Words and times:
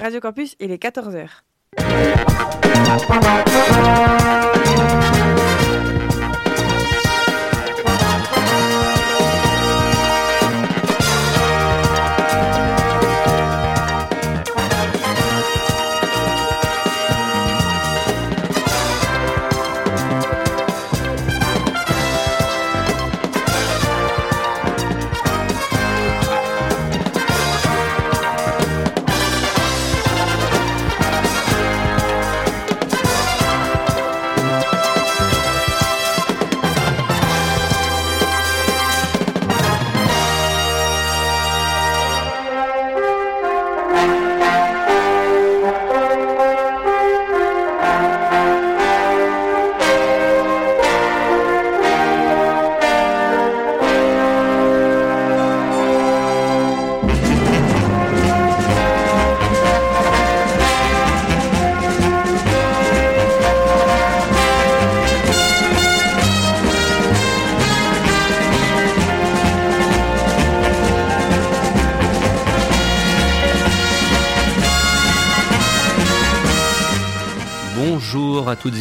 Radio 0.00 0.20
Campus, 0.20 0.54
il 0.60 0.70
est 0.70 0.80
14h. 0.80 1.28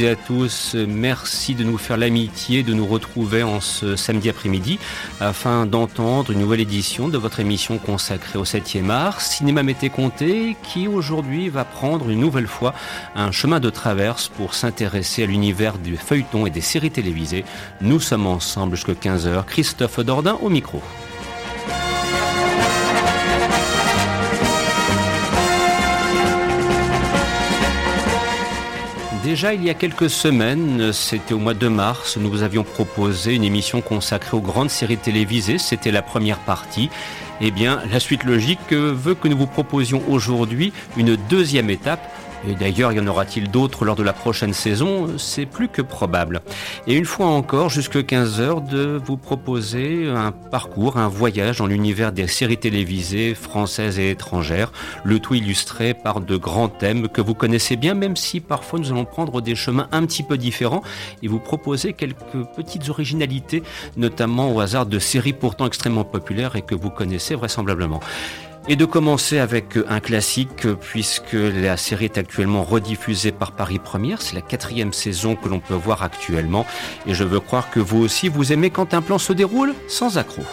Et 0.01 0.09
à 0.09 0.15
tous. 0.15 0.75
Merci 0.75 1.55
de 1.55 1.63
nous 1.63 1.77
faire 1.77 1.97
l'amitié 1.97 2.63
de 2.63 2.73
nous 2.73 2.85
retrouver 2.85 3.43
en 3.43 3.61
ce 3.61 3.95
samedi 3.95 4.29
après-midi 4.29 4.79
afin 5.19 5.65
d'entendre 5.65 6.31
une 6.31 6.39
nouvelle 6.39 6.59
édition 6.59 7.07
de 7.07 7.17
votre 7.17 7.39
émission 7.39 7.77
consacrée 7.77 8.37
au 8.37 8.43
7e 8.43 8.89
art, 8.89 9.21
Cinéma 9.21 9.63
Mété 9.63 9.89
Comté, 9.89 10.55
qui 10.63 10.87
aujourd'hui 10.87 11.49
va 11.49 11.63
prendre 11.63 12.09
une 12.09 12.19
nouvelle 12.19 12.47
fois 12.47 12.73
un 13.15 13.31
chemin 13.31 13.59
de 13.59 13.69
traverse 13.69 14.27
pour 14.27 14.53
s'intéresser 14.53 15.23
à 15.23 15.25
l'univers 15.25 15.77
du 15.77 15.97
feuilleton 15.97 16.45
et 16.45 16.49
des 16.49 16.61
séries 16.61 16.91
télévisées. 16.91 17.45
Nous 17.81 17.99
sommes 17.99 18.27
ensemble 18.27 18.75
jusqu'à 18.75 18.93
15h. 18.93 19.45
Christophe 19.45 19.99
Dordain 20.01 20.37
au 20.41 20.49
micro. 20.49 20.81
Déjà, 29.27 29.53
il 29.53 29.61
y 29.61 29.69
a 29.69 29.73
quelques 29.73 30.09
semaines, 30.09 30.93
c'était 30.93 31.33
au 31.33 31.37
mois 31.37 31.53
de 31.53 31.67
mars, 31.67 32.15
nous 32.15 32.29
vous 32.29 32.43
avions 32.43 32.63
proposé 32.63 33.35
une 33.35 33.43
émission 33.43 33.81
consacrée 33.81 34.37
aux 34.37 34.41
grandes 34.41 34.69
séries 34.69 34.95
télévisées. 34.95 35.57
C'était 35.57 35.91
la 35.91 36.01
première 36.01 36.39
partie. 36.39 36.89
Eh 37.41 37.51
bien, 37.51 37.81
la 37.91 37.99
suite 37.99 38.23
logique 38.23 38.71
veut 38.71 39.15
que 39.15 39.27
nous 39.27 39.37
vous 39.37 39.45
proposions 39.45 40.01
aujourd'hui 40.07 40.71
une 40.95 41.17
deuxième 41.17 41.69
étape 41.69 42.09
et 42.45 42.53
d'ailleurs, 42.53 42.91
y 42.91 42.99
en 42.99 43.07
aura-t-il 43.07 43.49
d'autres 43.49 43.85
lors 43.85 43.95
de 43.95 44.03
la 44.03 44.13
prochaine 44.13 44.53
saison? 44.53 45.17
C'est 45.17 45.45
plus 45.45 45.69
que 45.69 45.81
probable. 45.81 46.41
Et 46.85 46.95
une 46.95 47.05
fois 47.05 47.27
encore, 47.27 47.69
jusque 47.69 47.97
15h, 47.97 48.67
de 48.69 49.01
vous 49.03 49.17
proposer 49.17 50.09
un 50.09 50.31
parcours, 50.31 50.97
un 50.97 51.07
voyage 51.07 51.57
dans 51.57 51.67
l'univers 51.67 52.11
des 52.11 52.27
séries 52.27 52.57
télévisées 52.57 53.33
françaises 53.33 53.99
et 53.99 54.11
étrangères, 54.11 54.71
le 55.03 55.19
tout 55.19 55.35
illustré 55.35 55.93
par 55.93 56.21
de 56.21 56.37
grands 56.37 56.69
thèmes 56.69 57.07
que 57.07 57.21
vous 57.21 57.33
connaissez 57.33 57.75
bien, 57.75 57.93
même 57.93 58.15
si 58.15 58.39
parfois 58.39 58.79
nous 58.79 58.91
allons 58.91 59.05
prendre 59.05 59.41
des 59.41 59.55
chemins 59.55 59.87
un 59.91 60.05
petit 60.05 60.23
peu 60.23 60.37
différents 60.37 60.83
et 61.23 61.27
vous 61.27 61.39
proposer 61.39 61.93
quelques 61.93 62.45
petites 62.55 62.89
originalités, 62.89 63.63
notamment 63.95 64.53
au 64.53 64.59
hasard 64.59 64.85
de 64.85 64.99
séries 64.99 65.33
pourtant 65.33 65.65
extrêmement 65.65 66.03
populaires 66.03 66.55
et 66.55 66.61
que 66.61 66.75
vous 66.75 66.89
connaissez 66.89 67.35
vraisemblablement. 67.35 67.99
Et 68.69 68.75
de 68.75 68.83
commencer 68.83 69.39
avec 69.39 69.79
un 69.87 70.01
classique, 70.01 70.67
puisque 70.81 71.33
la 71.33 71.77
série 71.77 72.05
est 72.05 72.17
actuellement 72.17 72.63
rediffusée 72.63 73.31
par 73.31 73.53
Paris 73.53 73.79
Première. 73.79 74.21
C'est 74.21 74.35
la 74.35 74.41
quatrième 74.41 74.91
saison 74.91 75.37
que 75.37 75.47
l'on 75.47 75.61
peut 75.61 75.73
voir 75.73 76.03
actuellement. 76.03 76.65
Et 77.05 77.13
je 77.13 77.23
veux 77.23 77.39
croire 77.39 77.69
que 77.69 77.79
vous 77.79 77.99
aussi, 77.99 78.27
vous 78.27 78.51
aimez 78.51 78.69
quand 78.69 78.93
un 78.93 79.01
plan 79.01 79.19
se 79.19 79.31
déroule 79.31 79.73
sans 79.87 80.17
accroc. 80.17 80.43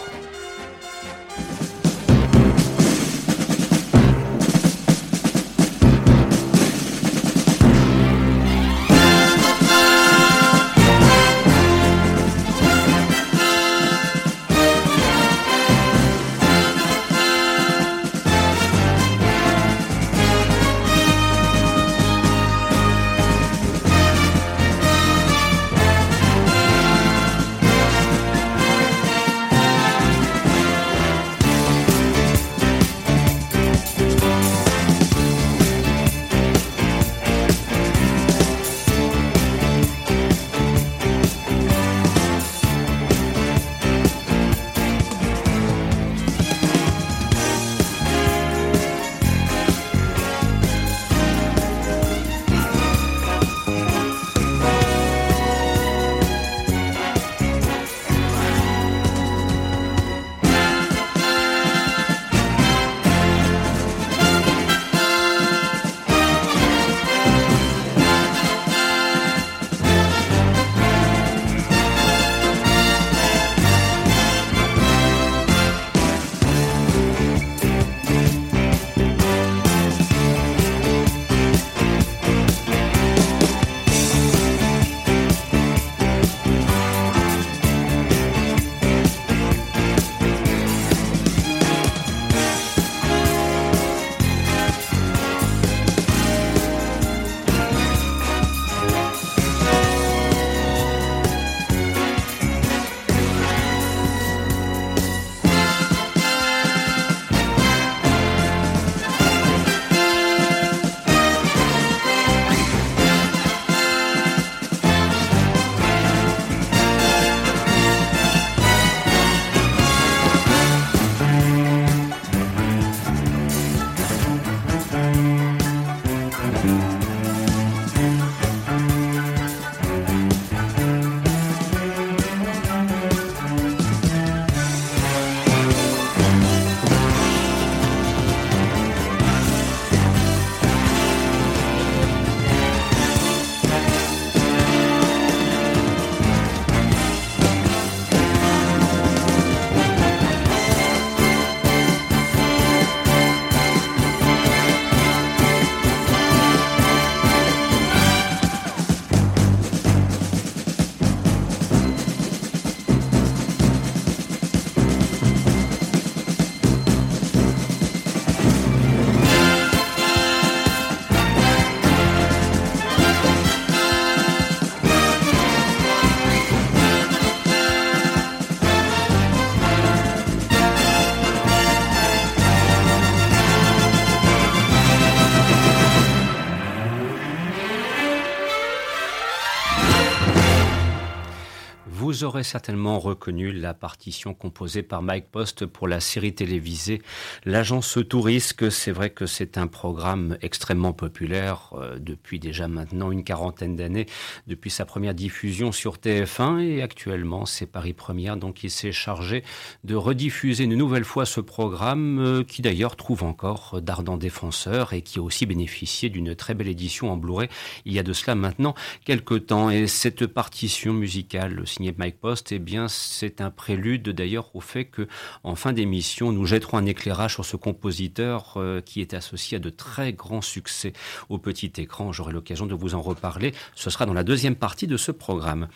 Vous 192.15 192.23
aurez 192.23 192.43
certainement 192.43 192.97
reconnu 192.97 193.51
la 193.51 193.73
partition 193.73 194.33
composée 194.33 194.83
par 194.83 195.01
Mike 195.01 195.29
Post 195.29 195.65
pour 195.65 195.85
la 195.85 195.99
série 195.99 196.33
télévisée 196.33 197.01
L'Agence 197.43 197.99
Tourisque. 198.07 198.71
C'est 198.71 198.93
vrai 198.93 199.09
que 199.09 199.25
c'est 199.25 199.57
un 199.57 199.67
programme 199.67 200.37
extrêmement 200.41 200.93
populaire 200.93 201.71
euh, 201.73 201.99
depuis 201.99 202.39
déjà 202.39 202.69
maintenant 202.69 203.11
une 203.11 203.25
quarantaine 203.25 203.75
d'années, 203.75 204.05
depuis 204.47 204.69
sa 204.69 204.85
première 204.85 205.13
diffusion 205.13 205.73
sur 205.73 205.97
TF1 205.97 206.61
et 206.61 206.81
actuellement 206.81 207.45
c'est 207.45 207.65
Paris 207.65 207.91
Première 207.91 208.37
donc 208.37 208.63
il 208.63 208.71
s'est 208.71 208.93
chargé 208.93 209.43
de 209.83 209.95
rediffuser 209.95 210.63
une 210.63 210.75
nouvelle 210.75 211.03
fois 211.03 211.25
ce 211.25 211.41
programme 211.41 212.19
euh, 212.19 212.43
qui 212.45 212.61
d'ailleurs 212.61 212.95
trouve 212.95 213.23
encore 213.23 213.81
d'ardents 213.81 214.15
défenseurs 214.15 214.93
et 214.93 215.01
qui 215.01 215.19
a 215.19 215.21
aussi 215.21 215.45
bénéficié 215.45 216.07
d'une 216.07 216.33
très 216.33 216.53
belle 216.53 216.69
édition 216.69 217.11
en 217.11 217.17
Blu-ray 217.17 217.49
il 217.83 217.91
y 217.91 217.99
a 217.99 218.03
de 218.03 218.13
cela 218.13 218.35
maintenant 218.35 218.73
quelques 219.03 219.47
temps 219.47 219.69
et 219.69 219.87
cette 219.87 220.27
partition 220.27 220.93
musicale 220.93 221.63
signée 221.65 221.93
Mike 221.97 222.04
Post 222.11 222.51
eh 222.51 222.59
bien 222.59 222.87
c'est 222.87 223.41
un 223.41 223.51
prélude 223.51 224.09
d'ailleurs 224.09 224.55
au 224.55 224.61
fait 224.61 224.85
que 224.85 225.07
en 225.43 225.55
fin 225.55 225.73
d'émission 225.73 226.31
nous 226.31 226.45
jetterons 226.45 226.77
un 226.77 226.85
éclairage 226.85 227.33
sur 227.33 227.45
ce 227.45 227.57
compositeur 227.57 228.53
euh, 228.57 228.81
qui 228.81 229.01
est 229.01 229.13
associé 229.13 229.57
à 229.57 229.59
de 229.59 229.69
très 229.69 230.13
grands 230.13 230.41
succès 230.41 230.93
au 231.29 231.37
petit 231.37 231.71
écran. 231.77 232.11
J'aurai 232.11 232.33
l'occasion 232.33 232.65
de 232.65 232.75
vous 232.75 232.95
en 232.95 233.01
reparler. 233.01 233.53
Ce 233.75 233.89
sera 233.89 234.05
dans 234.05 234.13
la 234.13 234.23
deuxième 234.23 234.55
partie 234.55 234.87
de 234.87 234.97
ce 234.97 235.11
programme 235.11 235.67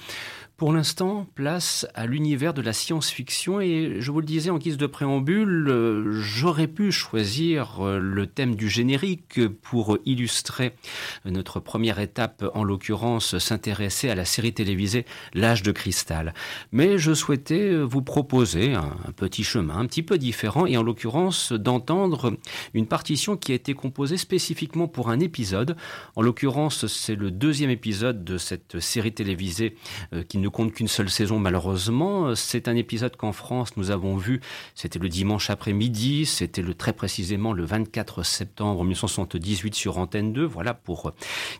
pour 0.59 0.73
l'instant, 0.73 1.25
place 1.35 1.87
à 1.95 2.05
l'univers 2.05 2.53
de 2.53 2.61
la 2.61 2.73
science-fiction 2.73 3.61
et 3.61 3.95
je 3.99 4.11
vous 4.11 4.19
le 4.19 4.25
disais 4.25 4.49
en 4.49 4.57
guise 4.57 4.75
de 4.75 4.87
préambule, 4.87 5.69
euh, 5.69 6.11
j'aurais 6.11 6.67
pu 6.67 6.91
choisir 6.91 7.79
euh, 7.79 7.97
le 7.97 8.27
thème 8.27 8.55
du 8.55 8.67
générique 8.67 9.47
pour 9.61 9.97
illustrer 10.03 10.75
notre 11.23 11.61
première 11.61 11.99
étape, 11.99 12.43
en 12.53 12.65
l'occurrence 12.65 13.37
s'intéresser 13.37 14.09
à 14.09 14.15
la 14.15 14.25
série 14.25 14.53
télévisée 14.53 15.05
L'âge 15.33 15.63
de 15.63 15.71
cristal. 15.71 16.33
Mais 16.73 16.97
je 16.97 17.13
souhaitais 17.13 17.77
vous 17.77 18.01
proposer 18.01 18.73
un, 18.73 19.13
petit 19.15 19.45
chemin 19.45 19.77
un 19.77 19.85
petit 19.85 20.03
peu 20.03 20.17
différent 20.17 20.65
et 20.65 20.75
en 20.75 20.83
l'occurrence 20.83 21.53
d'entendre 21.53 22.37
une 22.73 22.85
partition 22.85 23.37
qui 23.37 23.53
a 23.53 23.55
été 23.55 23.73
composée 23.73 24.17
spécifiquement 24.17 24.89
pour 24.89 25.09
un 25.09 25.21
épisode. 25.21 25.77
En 26.17 26.21
l'occurrence, 26.21 26.87
c'est 26.87 27.15
le 27.15 27.31
deuxième 27.31 27.69
épisode 27.69 28.25
de 28.25 28.37
cette 28.37 28.81
série 28.81 29.13
télévisée 29.13 29.77
euh, 30.11 30.23
qui 30.23 30.37
compte 30.51 30.73
qu'une 30.73 30.87
seule 30.87 31.09
saison 31.09 31.39
malheureusement. 31.39 32.35
C'est 32.35 32.67
un 32.67 32.75
épisode 32.75 33.15
qu'en 33.15 33.31
France 33.31 33.77
nous 33.77 33.91
avons 33.91 34.17
vu, 34.17 34.41
c'était 34.75 34.99
le 34.99 35.09
dimanche 35.09 35.49
après-midi, 35.49 36.25
c'était 36.25 36.61
le 36.61 36.73
très 36.73 36.93
précisément 36.93 37.53
le 37.53 37.65
24 37.65 38.23
septembre 38.23 38.83
1978 38.83 39.75
sur 39.75 39.97
Antenne 39.97 40.33
2. 40.33 40.43
Voilà 40.43 40.73
pour 40.73 41.13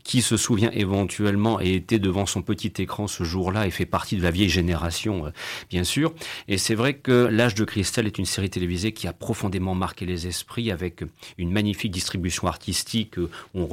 qui 0.03 0.21
se 0.21 0.37
souvient 0.37 0.71
éventuellement 0.71 1.59
et 1.61 1.75
était 1.75 1.99
devant 1.99 2.25
son 2.25 2.41
petit 2.41 2.73
écran 2.79 3.07
ce 3.07 3.23
jour-là 3.23 3.67
et 3.67 3.71
fait 3.71 3.85
partie 3.85 4.17
de 4.17 4.23
la 4.23 4.31
vieille 4.31 4.49
génération 4.49 5.27
euh, 5.27 5.31
bien 5.69 5.83
sûr. 5.83 6.13
Et 6.47 6.57
c'est 6.57 6.75
vrai 6.75 6.95
que 6.95 7.29
L'âge 7.39 7.55
de 7.55 7.63
cristal 7.63 8.07
est 8.07 8.17
une 8.17 8.25
série 8.25 8.49
télévisée 8.49 8.91
qui 8.91 9.07
a 9.07 9.13
profondément 9.13 9.75
marqué 9.75 10.05
les 10.05 10.27
esprits 10.27 10.71
avec 10.71 11.03
une 11.37 11.51
magnifique 11.51 11.91
distribution 11.91 12.47
artistique 12.47 13.17
où 13.17 13.27
on, 13.53 13.65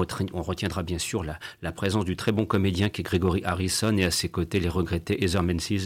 retiendra 0.42 0.82
bien 0.82 0.98
sûr 0.98 1.24
la, 1.24 1.72
présence 1.72 2.04
du 2.04 2.16
très 2.16 2.32
bon 2.32 2.46
comédien 2.46 2.88
qui 2.88 3.00
est 3.00 3.04
Gregory 3.04 3.42
Harrison 3.44 3.96
et 3.96 4.04
à 4.04 4.10
ses 4.10 4.28
côtés 4.28 4.60
les 4.60 4.68
regrettés 4.68 5.05
Heather 5.10 5.42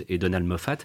et 0.09 0.19
Donald 0.19 0.45
Moffat. 0.45 0.79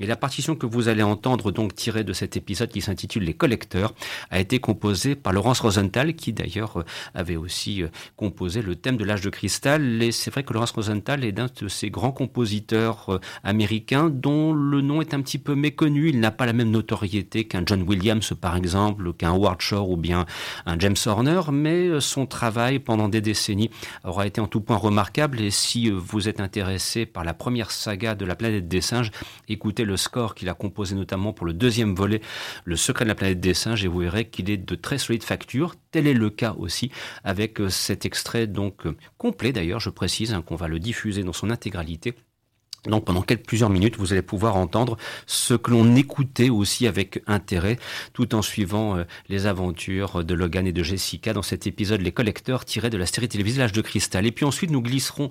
Et 0.00 0.06
la 0.06 0.16
partition 0.16 0.56
que 0.56 0.66
vous 0.66 0.88
allez 0.88 1.02
entendre 1.02 1.52
donc 1.52 1.74
tirée 1.74 2.04
de 2.04 2.12
cet 2.12 2.36
épisode 2.36 2.70
qui 2.70 2.80
s'intitule 2.80 3.24
Les 3.24 3.34
collecteurs 3.34 3.94
a 4.30 4.40
été 4.40 4.58
composée 4.58 5.14
par 5.14 5.32
Laurence 5.32 5.60
Rosenthal 5.60 6.14
qui 6.14 6.32
d'ailleurs 6.32 6.80
euh, 6.80 6.84
avait 7.14 7.36
aussi 7.36 7.82
euh, 7.82 7.88
composé 8.16 8.62
le 8.62 8.76
thème 8.76 8.96
de 8.96 9.04
l'âge 9.04 9.22
de 9.22 9.30
cristal. 9.30 10.02
Et 10.02 10.12
c'est 10.12 10.30
vrai 10.30 10.42
que 10.42 10.52
Laurence 10.52 10.72
Rosenthal 10.72 11.24
est 11.24 11.32
d'un 11.32 11.46
de 11.60 11.68
ces 11.68 11.90
grands 11.90 12.12
compositeurs 12.12 13.06
euh, 13.08 13.18
américains 13.44 14.08
dont 14.10 14.52
le 14.52 14.80
nom 14.80 15.00
est 15.00 15.14
un 15.14 15.20
petit 15.20 15.38
peu 15.38 15.54
méconnu. 15.54 16.08
Il 16.08 16.20
n'a 16.20 16.30
pas 16.30 16.46
la 16.46 16.52
même 16.52 16.70
notoriété 16.70 17.44
qu'un 17.44 17.62
John 17.64 17.82
Williams 17.82 18.32
par 18.40 18.56
exemple, 18.56 19.12
qu'un 19.12 19.30
Howard 19.30 19.60
Shore 19.60 19.90
ou 19.90 19.96
bien 19.96 20.26
un 20.66 20.78
James 20.78 20.96
Horner, 21.06 21.40
mais 21.52 22.00
son 22.00 22.26
travail 22.26 22.78
pendant 22.78 23.08
des 23.08 23.20
décennies 23.20 23.70
aura 24.04 24.26
été 24.26 24.40
en 24.40 24.46
tout 24.46 24.60
point 24.60 24.76
remarquable. 24.76 25.40
Et 25.40 25.50
si 25.50 25.90
vous 25.90 26.28
êtes 26.28 26.40
intéressé 26.40 27.06
par 27.06 27.24
la 27.24 27.34
première 27.34 27.70
saga 27.82 28.14
de 28.14 28.24
la 28.24 28.36
planète 28.36 28.68
des 28.68 28.80
singes. 28.80 29.10
Écoutez 29.48 29.84
le 29.84 29.96
score 29.96 30.34
qu'il 30.34 30.48
a 30.48 30.54
composé 30.54 30.94
notamment 30.94 31.32
pour 31.32 31.46
le 31.46 31.52
deuxième 31.52 31.94
volet, 31.94 32.20
Le 32.64 32.76
secret 32.76 33.04
de 33.04 33.08
la 33.08 33.14
planète 33.14 33.40
des 33.40 33.54
singes, 33.54 33.84
et 33.84 33.88
vous 33.88 33.98
verrez 34.00 34.26
qu'il 34.26 34.50
est 34.50 34.56
de 34.56 34.74
très 34.74 34.98
solide 34.98 35.24
facture. 35.24 35.74
Tel 35.90 36.06
est 36.06 36.14
le 36.14 36.30
cas 36.30 36.54
aussi 36.58 36.90
avec 37.24 37.60
euh, 37.60 37.68
cet 37.68 38.06
extrait 38.06 38.46
donc 38.46 38.86
euh, 38.86 38.96
complet 39.18 39.52
d'ailleurs, 39.52 39.80
je 39.80 39.90
précise, 39.90 40.32
hein, 40.32 40.42
qu'on 40.42 40.56
va 40.56 40.68
le 40.68 40.78
diffuser 40.78 41.22
dans 41.22 41.32
son 41.32 41.50
intégralité 41.50 42.14
donc 42.88 43.04
pendant 43.04 43.22
quelques 43.22 43.46
plusieurs 43.46 43.70
minutes, 43.70 43.96
vous 43.96 44.12
allez 44.12 44.22
pouvoir 44.22 44.56
entendre 44.56 44.96
ce 45.26 45.54
que 45.54 45.70
l'on 45.70 45.94
écoutait 45.94 46.50
aussi 46.50 46.88
avec 46.88 47.22
intérêt, 47.28 47.78
tout 48.12 48.34
en 48.34 48.42
suivant 48.42 48.96
euh, 48.96 49.04
les 49.28 49.46
aventures 49.46 50.24
de 50.24 50.34
Logan 50.34 50.66
et 50.66 50.72
de 50.72 50.82
Jessica 50.82 51.32
dans 51.32 51.42
cet 51.42 51.68
épisode 51.68 52.00
Les 52.00 52.10
collecteurs 52.10 52.64
tirés 52.64 52.90
de 52.90 52.98
la 52.98 53.06
série 53.06 53.28
télévisée 53.28 53.60
L'âge 53.60 53.72
de 53.72 53.82
cristal. 53.82 54.26
Et 54.26 54.32
puis 54.32 54.44
ensuite, 54.44 54.72
nous 54.72 54.82
glisserons 54.82 55.30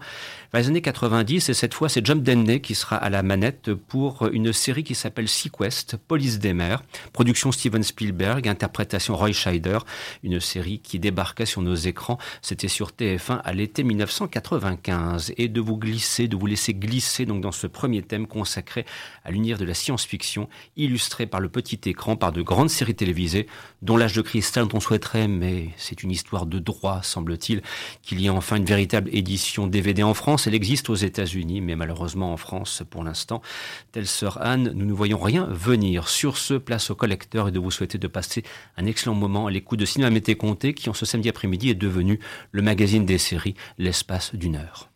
vers 0.53 0.61
les 0.61 0.69
années 0.69 0.81
90 0.81 1.49
et 1.49 1.53
cette 1.53 1.73
fois, 1.73 1.89
c'est 1.89 2.05
Jump 2.05 2.23
Denny 2.23 2.61
qui 2.61 2.73
sera 2.73 2.95
à 2.95 3.09
la 3.09 3.21
manette 3.21 3.73
pour 3.73 4.27
une 4.31 4.53
série 4.53 4.85
qui 4.85 4.95
s'appelle 4.95 5.27
Sequest, 5.27 5.97
Police 5.97 6.39
des 6.39 6.53
mers, 6.53 6.81
production 7.11 7.51
Steven 7.51 7.83
Spielberg, 7.83 8.47
interprétation 8.47 9.17
Roy 9.17 9.33
Scheider, 9.33 9.79
une 10.23 10.39
série 10.39 10.79
qui 10.79 10.99
débarquait 10.99 11.45
sur 11.45 11.61
nos 11.61 11.75
écrans. 11.75 12.17
C'était 12.41 12.69
sur 12.69 12.91
TF1 12.91 13.41
à 13.43 13.51
l'été 13.51 13.83
1995 13.83 15.33
et 15.37 15.49
de 15.49 15.59
vous 15.59 15.75
glisser, 15.75 16.29
de 16.29 16.37
vous 16.37 16.47
laisser 16.47 16.73
glisser 16.73 17.25
donc 17.25 17.40
dans 17.41 17.51
ce 17.51 17.67
premier 17.67 18.01
thème 18.01 18.27
consacré 18.27 18.85
à 19.23 19.31
l'univers 19.31 19.57
de 19.57 19.65
la 19.65 19.73
science-fiction, 19.73 20.47
illustré 20.77 21.25
par 21.25 21.39
le 21.39 21.49
petit 21.49 21.79
écran, 21.85 22.15
par 22.15 22.31
de 22.31 22.41
grandes 22.41 22.69
séries 22.69 22.95
télévisées, 22.95 23.47
dont 23.81 23.97
l'âge 23.97 24.13
de 24.13 24.21
cristal 24.21 24.67
dont 24.67 24.77
on 24.77 24.79
souhaiterait, 24.79 25.27
mais 25.27 25.69
c'est 25.77 26.03
une 26.03 26.11
histoire 26.11 26.45
de 26.45 26.59
droit, 26.59 27.01
semble-t-il, 27.03 27.61
qu'il 28.01 28.21
y 28.21 28.27
ait 28.27 28.29
enfin 28.29 28.55
une 28.55 28.65
véritable 28.65 29.09
édition 29.13 29.67
DVD 29.67 30.03
en 30.03 30.13
France. 30.13 30.47
Elle 30.47 30.55
existe 30.55 30.89
aux 30.89 30.95
États-Unis, 30.95 31.61
mais 31.61 31.75
malheureusement 31.75 32.31
en 32.33 32.37
France, 32.37 32.83
pour 32.89 33.03
l'instant, 33.03 33.41
telle 33.91 34.07
sœur 34.07 34.41
Anne, 34.41 34.71
nous 34.75 34.85
ne 34.85 34.93
voyons 34.93 35.19
rien 35.19 35.45
venir. 35.45 36.07
Sur 36.07 36.37
ce, 36.37 36.53
place 36.53 36.89
au 36.91 36.95
collecteur 36.95 37.47
et 37.47 37.51
de 37.51 37.59
vous 37.59 37.71
souhaiter 37.71 37.97
de 37.97 38.07
passer 38.07 38.43
un 38.77 38.85
excellent 38.85 39.15
moment 39.15 39.47
à 39.47 39.51
l'écoute 39.51 39.79
de 39.79 39.85
Cinéma 39.85 40.09
Mété 40.09 40.35
Comté, 40.35 40.73
qui 40.73 40.89
en 40.89 40.93
ce 40.93 41.05
samedi 41.05 41.29
après-midi 41.29 41.69
est 41.69 41.75
devenu 41.75 42.19
le 42.51 42.61
magazine 42.61 43.05
des 43.05 43.17
séries, 43.17 43.55
l'espace 43.77 44.35
d'une 44.35 44.55
heure. 44.55 44.90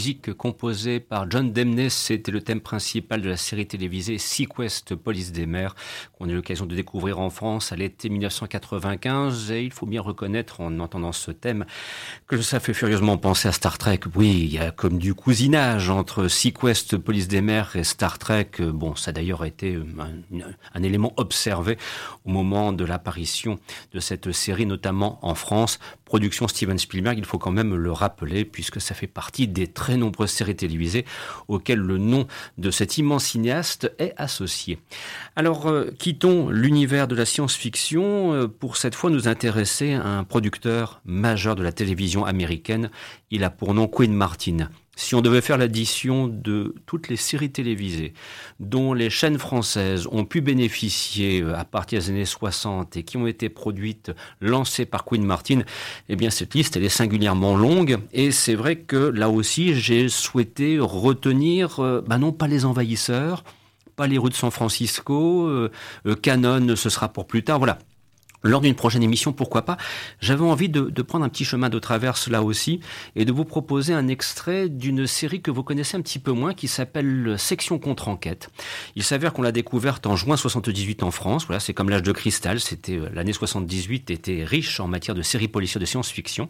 Musique 0.00 0.19
composée 0.28 1.00
par 1.00 1.30
John 1.30 1.52
Demney, 1.52 1.88
c'était 1.88 2.30
le 2.30 2.42
thème 2.42 2.60
principal 2.60 3.22
de 3.22 3.28
la 3.28 3.36
série 3.36 3.66
télévisée 3.66 4.18
Sequest 4.18 4.94
Police 4.94 5.32
des 5.32 5.46
mers, 5.46 5.74
qu'on 6.12 6.28
a 6.28 6.32
eu 6.32 6.34
l'occasion 6.34 6.66
de 6.66 6.74
découvrir 6.74 7.18
en 7.18 7.30
France 7.30 7.72
à 7.72 7.76
l'été 7.76 8.08
1995. 8.08 9.50
Et 9.50 9.62
il 9.62 9.72
faut 9.72 9.86
bien 9.86 10.02
reconnaître, 10.02 10.60
en 10.60 10.78
entendant 10.78 11.12
ce 11.12 11.30
thème, 11.30 11.64
que 12.26 12.40
ça 12.42 12.60
fait 12.60 12.74
furieusement 12.74 13.16
penser 13.16 13.48
à 13.48 13.52
Star 13.52 13.78
Trek. 13.78 14.00
Oui, 14.14 14.42
il 14.44 14.52
y 14.52 14.58
a 14.58 14.70
comme 14.70 14.98
du 14.98 15.14
cousinage 15.14 15.90
entre 15.90 16.28
Sequest 16.28 16.96
Police 16.96 17.28
des 17.28 17.40
mers 17.40 17.74
et 17.76 17.84
Star 17.84 18.18
Trek. 18.18 18.50
Bon, 18.60 18.94
ça 18.94 19.10
a 19.10 19.12
d'ailleurs 19.12 19.44
été 19.44 19.78
un, 20.74 20.82
élément 20.82 21.12
observé 21.16 21.78
au 22.24 22.30
moment 22.30 22.72
de 22.72 22.84
l'apparition 22.84 23.58
de 23.92 24.00
cette 24.00 24.32
série, 24.32 24.66
notamment 24.66 25.18
en 25.22 25.34
France. 25.34 25.78
Production 26.04 26.48
Steven 26.48 26.78
Spielberg, 26.78 27.18
il 27.18 27.24
faut 27.24 27.38
quand 27.38 27.52
même 27.52 27.74
le 27.74 27.92
rappeler, 27.92 28.44
puisque 28.44 28.80
ça 28.80 28.94
fait 28.94 29.06
partie 29.06 29.46
des 29.46 29.66
très 29.68 29.96
nombreuses 30.10 30.30
séries 30.30 30.56
télévisées 30.56 31.04
auxquelles 31.48 31.78
le 31.78 31.98
nom 31.98 32.26
de 32.58 32.70
cet 32.70 32.98
immense 32.98 33.26
cinéaste 33.26 33.92
est 33.98 34.12
associé. 34.16 34.78
Alors, 35.36 35.68
euh, 35.68 35.90
quittons 35.98 36.50
l'univers 36.50 37.06
de 37.06 37.14
la 37.14 37.24
science-fiction 37.24 38.32
euh, 38.32 38.48
pour 38.48 38.76
cette 38.76 38.96
fois 38.96 39.10
nous 39.10 39.28
intéresser 39.28 39.94
à 39.94 40.06
un 40.06 40.24
producteur 40.24 41.00
majeur 41.04 41.54
de 41.54 41.62
la 41.62 41.72
télévision 41.72 42.24
américaine. 42.24 42.90
Il 43.30 43.44
a 43.44 43.50
pour 43.50 43.72
nom 43.72 43.86
Quinn 43.86 44.12
Martin. 44.12 44.68
Si 45.00 45.14
on 45.14 45.22
devait 45.22 45.40
faire 45.40 45.56
l'addition 45.56 46.28
de 46.28 46.74
toutes 46.84 47.08
les 47.08 47.16
séries 47.16 47.50
télévisées 47.50 48.12
dont 48.60 48.92
les 48.92 49.08
chaînes 49.08 49.38
françaises 49.38 50.06
ont 50.12 50.26
pu 50.26 50.42
bénéficier 50.42 51.40
euh, 51.40 51.56
à 51.56 51.64
partir 51.64 52.00
des 52.00 52.10
années 52.10 52.26
60 52.26 52.98
et 52.98 53.02
qui 53.02 53.16
ont 53.16 53.26
été 53.26 53.48
produites, 53.48 54.12
lancées 54.42 54.84
par 54.84 55.06
Queen 55.06 55.24
Martin, 55.24 55.62
eh 56.10 56.16
bien 56.16 56.28
cette 56.28 56.54
liste 56.54 56.76
elle 56.76 56.84
est 56.84 56.90
singulièrement 56.90 57.56
longue. 57.56 57.96
Et 58.12 58.30
c'est 58.30 58.54
vrai 58.54 58.76
que 58.76 58.96
là 58.96 59.30
aussi 59.30 59.72
j'ai 59.74 60.10
souhaité 60.10 60.78
retenir, 60.78 61.80
euh, 61.80 62.04
bah 62.06 62.18
non 62.18 62.32
pas 62.32 62.46
les 62.46 62.66
envahisseurs, 62.66 63.42
pas 63.96 64.06
les 64.06 64.18
rues 64.18 64.28
de 64.28 64.34
San 64.34 64.50
Francisco, 64.50 65.46
euh, 65.46 65.70
Canon 66.20 66.76
ce 66.76 66.90
sera 66.90 67.08
pour 67.10 67.26
plus 67.26 67.42
tard, 67.42 67.56
voilà 67.56 67.78
lors 68.42 68.60
d'une 68.60 68.74
prochaine 68.74 69.02
émission, 69.02 69.32
pourquoi 69.32 69.62
pas, 69.62 69.76
j'avais 70.20 70.44
envie 70.44 70.68
de, 70.68 71.02
prendre 71.02 71.24
un 71.24 71.28
petit 71.28 71.44
chemin 71.44 71.68
de 71.68 71.78
traverse 71.78 72.28
là 72.28 72.42
aussi 72.42 72.80
et 73.16 73.24
de 73.24 73.32
vous 73.32 73.44
proposer 73.44 73.92
un 73.92 74.08
extrait 74.08 74.68
d'une 74.68 75.06
série 75.06 75.42
que 75.42 75.50
vous 75.50 75.62
connaissez 75.62 75.96
un 75.96 76.00
petit 76.00 76.18
peu 76.18 76.32
moins 76.32 76.54
qui 76.54 76.68
s'appelle 76.68 77.36
Section 77.38 77.78
contre-enquête. 77.78 78.50
Il 78.96 79.02
s'avère 79.02 79.32
qu'on 79.32 79.42
l'a 79.42 79.52
découverte 79.52 80.06
en 80.06 80.16
juin 80.16 80.36
78 80.36 81.02
en 81.02 81.10
France. 81.10 81.46
Voilà, 81.46 81.60
c'est 81.60 81.74
comme 81.74 81.90
l'âge 81.90 82.02
de 82.02 82.12
cristal. 82.12 82.60
C'était 82.60 82.96
euh, 82.96 83.08
l'année 83.12 83.32
78 83.32 84.10
était 84.10 84.44
riche 84.44 84.80
en 84.80 84.88
matière 84.88 85.14
de 85.14 85.22
séries 85.22 85.48
policières 85.48 85.80
de 85.80 85.86
science-fiction. 85.86 86.48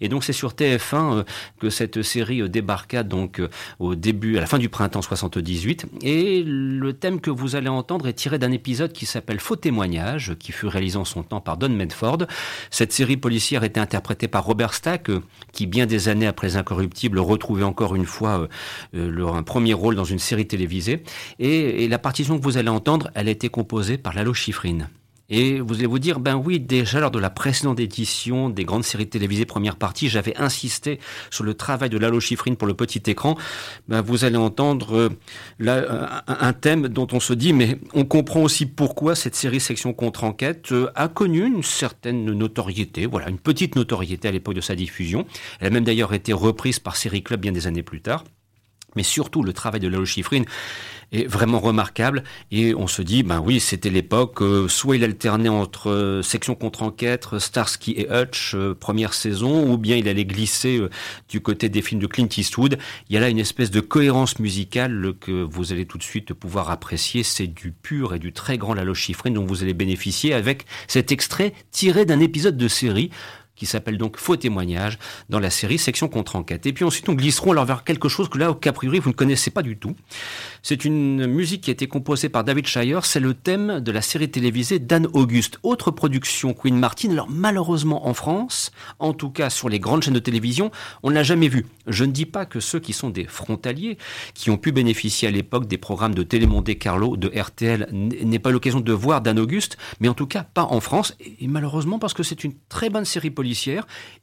Et 0.00 0.08
donc 0.08 0.24
c'est 0.24 0.32
sur 0.32 0.52
TF1 0.52 1.18
euh, 1.18 1.24
que 1.58 1.70
cette 1.70 2.02
série 2.02 2.42
euh, 2.42 2.48
débarqua 2.48 3.02
donc 3.02 3.40
au 3.78 3.94
début, 3.94 4.36
à 4.36 4.40
la 4.40 4.46
fin 4.46 4.58
du 4.58 4.68
printemps 4.68 5.02
78. 5.02 5.86
Et 6.02 6.42
le 6.44 6.92
thème 6.92 7.20
que 7.20 7.30
vous 7.30 7.56
allez 7.56 7.68
entendre 7.68 8.08
est 8.08 8.14
tiré 8.14 8.38
d'un 8.38 8.52
épisode 8.52 8.92
qui 8.92 9.06
s'appelle 9.06 9.40
Faux 9.40 9.56
témoignage, 9.56 10.34
qui 10.38 10.52
fut 10.52 10.66
réalisé 10.66 10.96
en 10.96 11.04
son 11.04 11.22
par 11.38 11.56
Don 11.56 11.68
Medford. 11.68 12.26
Cette 12.70 12.92
série 12.92 13.16
policière 13.16 13.62
était 13.62 13.78
interprétée 13.78 14.26
par 14.26 14.44
Robert 14.44 14.74
Stack, 14.74 15.10
euh, 15.10 15.22
qui 15.52 15.66
bien 15.66 15.86
des 15.86 16.08
années 16.08 16.26
après 16.26 16.48
Les 16.48 16.56
Incorruptibles 16.56 17.20
retrouvait 17.20 17.62
encore 17.62 17.94
une 17.94 18.06
fois 18.06 18.48
euh, 18.94 19.18
euh, 19.20 19.32
un 19.32 19.44
premier 19.44 19.74
rôle 19.74 19.94
dans 19.94 20.04
une 20.04 20.18
série 20.18 20.48
télévisée. 20.48 21.04
Et, 21.38 21.86
la 21.86 21.98
partition 21.98 22.38
que 22.38 22.42
vous 22.42 22.56
allez 22.56 22.68
entendre, 22.68 23.10
elle 23.14 23.28
a 23.28 23.30
été 23.30 23.48
composée 23.48 23.98
par 23.98 24.14
Lalo 24.14 24.32
Schifrin. 24.32 24.88
Et 25.30 25.60
vous 25.60 25.74
allez 25.74 25.86
vous 25.86 26.00
dire, 26.00 26.18
ben 26.18 26.34
oui, 26.34 26.58
déjà 26.58 26.98
lors 27.00 27.12
de 27.12 27.18
la 27.18 27.30
précédente 27.30 27.78
édition 27.78 28.50
des 28.50 28.64
grandes 28.64 28.84
séries 28.84 29.08
télévisées 29.08 29.46
première 29.46 29.76
partie, 29.76 30.08
j'avais 30.08 30.36
insisté 30.36 30.98
sur 31.30 31.44
le 31.44 31.54
travail 31.54 31.88
de 31.88 31.98
Lalo 31.98 32.18
Schifrin 32.18 32.54
pour 32.54 32.66
le 32.66 32.74
petit 32.74 33.02
écran. 33.06 33.36
Ben 33.88 34.00
vous 34.00 34.24
allez 34.24 34.36
entendre 34.36 34.96
euh, 34.96 35.08
là, 35.60 36.22
un, 36.26 36.52
thème 36.52 36.88
dont 36.88 37.06
on 37.12 37.20
se 37.20 37.32
dit, 37.32 37.52
mais 37.52 37.78
on 37.94 38.04
comprend 38.04 38.42
aussi 38.42 38.66
pourquoi 38.66 39.14
cette 39.14 39.36
série 39.36 39.60
Section 39.60 39.92
contre-enquête 39.92 40.72
euh, 40.72 40.90
a 40.96 41.08
connu 41.08 41.46
une 41.46 41.62
certaine 41.62 42.24
notoriété, 42.24 43.06
voilà, 43.06 43.28
une 43.28 43.38
petite 43.38 43.76
notoriété 43.76 44.28
à 44.28 44.32
l'époque 44.32 44.54
de 44.54 44.60
sa 44.60 44.74
diffusion. 44.74 45.26
Elle 45.60 45.68
a 45.68 45.70
même 45.70 45.84
d'ailleurs 45.84 46.12
été 46.12 46.32
reprise 46.32 46.80
par 46.80 46.96
Série 46.96 47.22
Club 47.22 47.40
bien 47.40 47.52
des 47.52 47.66
années 47.66 47.82
plus 47.84 48.00
tard. 48.00 48.24
Mais 48.96 49.02
surtout, 49.02 49.42
le 49.42 49.52
travail 49.52 49.80
de 49.80 49.88
Lalo 49.88 50.04
Schifrin 50.04 50.42
est 51.12 51.26
vraiment 51.26 51.60
remarquable. 51.60 52.22
Et 52.50 52.74
on 52.74 52.86
se 52.86 53.02
dit, 53.02 53.22
ben 53.22 53.40
oui, 53.44 53.60
c'était 53.60 53.90
l'époque, 53.90 54.42
euh, 54.42 54.68
soit 54.68 54.96
il 54.96 55.04
alternait 55.04 55.48
entre 55.48 55.90
euh, 55.90 56.22
section 56.22 56.54
contre-enquête, 56.54 57.38
Starsky 57.38 57.92
et 57.92 58.08
Hutch, 58.10 58.54
euh, 58.54 58.74
première 58.74 59.14
saison, 59.14 59.70
ou 59.70 59.76
bien 59.76 59.96
il 59.96 60.08
allait 60.08 60.24
glisser 60.24 60.80
du 61.28 61.40
côté 61.40 61.68
des 61.68 61.82
films 61.82 62.00
de 62.00 62.06
Clint 62.06 62.28
Eastwood. 62.36 62.78
Il 63.08 63.14
y 63.14 63.16
a 63.16 63.20
là 63.20 63.28
une 63.28 63.38
espèce 63.38 63.70
de 63.70 63.80
cohérence 63.80 64.38
musicale 64.38 65.14
que 65.20 65.42
vous 65.42 65.72
allez 65.72 65.86
tout 65.86 65.98
de 65.98 66.02
suite 66.02 66.32
pouvoir 66.32 66.70
apprécier. 66.70 67.22
C'est 67.22 67.46
du 67.46 67.72
pur 67.72 68.14
et 68.14 68.18
du 68.18 68.32
très 68.32 68.58
grand 68.58 68.74
Lalo 68.74 68.94
Schifrin 68.94 69.30
dont 69.30 69.44
vous 69.44 69.62
allez 69.62 69.74
bénéficier 69.74 70.34
avec 70.34 70.64
cet 70.88 71.12
extrait 71.12 71.52
tiré 71.70 72.04
d'un 72.04 72.20
épisode 72.20 72.56
de 72.56 72.68
série 72.68 73.10
qui 73.60 73.66
s'appelle 73.66 73.98
donc 73.98 74.16
Faux 74.16 74.36
témoignage 74.36 74.98
dans 75.28 75.38
la 75.38 75.50
série 75.50 75.76
Section 75.76 76.08
contre 76.08 76.36
enquête. 76.36 76.64
Et 76.64 76.72
puis 76.72 76.82
ensuite, 76.82 77.10
on 77.10 77.12
glisserons 77.12 77.52
alors 77.52 77.66
vers 77.66 77.84
quelque 77.84 78.08
chose 78.08 78.30
que 78.30 78.38
là, 78.38 78.50
au 78.50 78.54
priori, 78.54 79.00
vous 79.00 79.10
ne 79.10 79.14
connaissez 79.14 79.50
pas 79.50 79.60
du 79.60 79.76
tout. 79.76 79.94
C'est 80.62 80.84
une 80.84 81.26
musique 81.26 81.62
qui 81.62 81.70
a 81.70 81.72
été 81.72 81.86
composée 81.86 82.28
par 82.30 82.42
David 82.42 82.66
Shire. 82.66 83.04
C'est 83.04 83.20
le 83.20 83.34
thème 83.34 83.80
de 83.80 83.92
la 83.92 84.02
série 84.02 84.30
télévisée 84.30 84.78
Dan 84.78 85.06
Auguste. 85.12 85.58
Autre 85.62 85.90
production 85.90 86.54
Queen 86.54 86.78
Martin. 86.78 87.10
Alors 87.10 87.28
malheureusement 87.30 88.08
en 88.08 88.14
France, 88.14 88.72
en 88.98 89.12
tout 89.12 89.30
cas 89.30 89.50
sur 89.50 89.68
les 89.68 89.78
grandes 89.78 90.02
chaînes 90.02 90.14
de 90.14 90.18
télévision, 90.18 90.70
on 91.02 91.10
ne 91.10 91.14
l'a 91.14 91.22
jamais 91.22 91.48
vu. 91.48 91.66
Je 91.86 92.04
ne 92.04 92.12
dis 92.12 92.26
pas 92.26 92.46
que 92.46 92.60
ceux 92.60 92.80
qui 92.80 92.92
sont 92.92 93.10
des 93.10 93.26
frontaliers, 93.26 93.98
qui 94.34 94.50
ont 94.50 94.56
pu 94.56 94.72
bénéficier 94.72 95.28
à 95.28 95.30
l'époque 95.30 95.66
des 95.66 95.78
programmes 95.78 96.14
de 96.14 96.22
Télémonte 96.22 96.78
Carlo, 96.78 97.16
de 97.16 97.28
RTL, 97.28 97.88
n'aient 97.92 98.38
pas 98.38 98.50
l'occasion 98.50 98.80
de 98.80 98.92
voir 98.92 99.20
Dan 99.20 99.38
Auguste, 99.38 99.76
mais 100.00 100.08
en 100.08 100.14
tout 100.14 100.26
cas 100.26 100.44
pas 100.44 100.64
en 100.64 100.80
France. 100.80 101.14
Et 101.40 101.46
malheureusement 101.46 101.98
parce 101.98 102.14
que 102.14 102.22
c'est 102.22 102.44
une 102.44 102.54
très 102.68 102.88
bonne 102.88 103.04
série 103.04 103.30
politique 103.30 103.50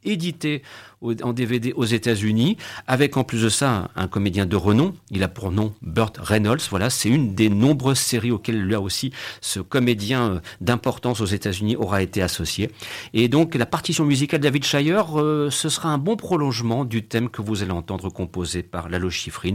édité 0.04 0.62
en 1.02 1.32
DVD 1.32 1.72
aux 1.74 1.84
États-Unis, 1.84 2.56
avec 2.86 3.16
en 3.16 3.24
plus 3.24 3.42
de 3.42 3.48
ça 3.48 3.90
un, 3.96 4.08
comédien 4.08 4.46
de 4.46 4.56
renom. 4.56 4.94
Il 5.10 5.22
a 5.22 5.28
pour 5.28 5.50
nom 5.52 5.74
Burt 5.82 6.16
Reynolds. 6.18 6.60
Voilà, 6.70 6.90
c'est 6.90 7.08
une 7.08 7.34
des 7.34 7.48
nombreuses 7.48 7.98
séries 7.98 8.30
auxquelles 8.30 8.66
là 8.66 8.80
aussi 8.80 9.12
ce 9.40 9.60
comédien 9.60 10.30
euh, 10.30 10.40
d'importance 10.60 11.20
aux 11.20 11.26
États-Unis 11.26 11.76
aura 11.76 12.02
été 12.02 12.22
associé. 12.22 12.70
Et 13.14 13.28
donc 13.28 13.54
la 13.54 13.66
partition 13.66 14.04
musicale 14.04 14.40
David 14.40 14.64
Shire, 14.64 15.20
euh, 15.20 15.50
ce 15.50 15.68
sera 15.68 15.90
un 15.90 15.98
bon 15.98 16.16
prolongement 16.16 16.84
du 16.84 17.04
thème 17.04 17.28
que 17.28 17.42
vous 17.42 17.62
allez 17.62 17.72
entendre 17.72 18.10
composé 18.10 18.62
par 18.62 18.88
Lalo 18.88 19.10
Schifrin. 19.10 19.54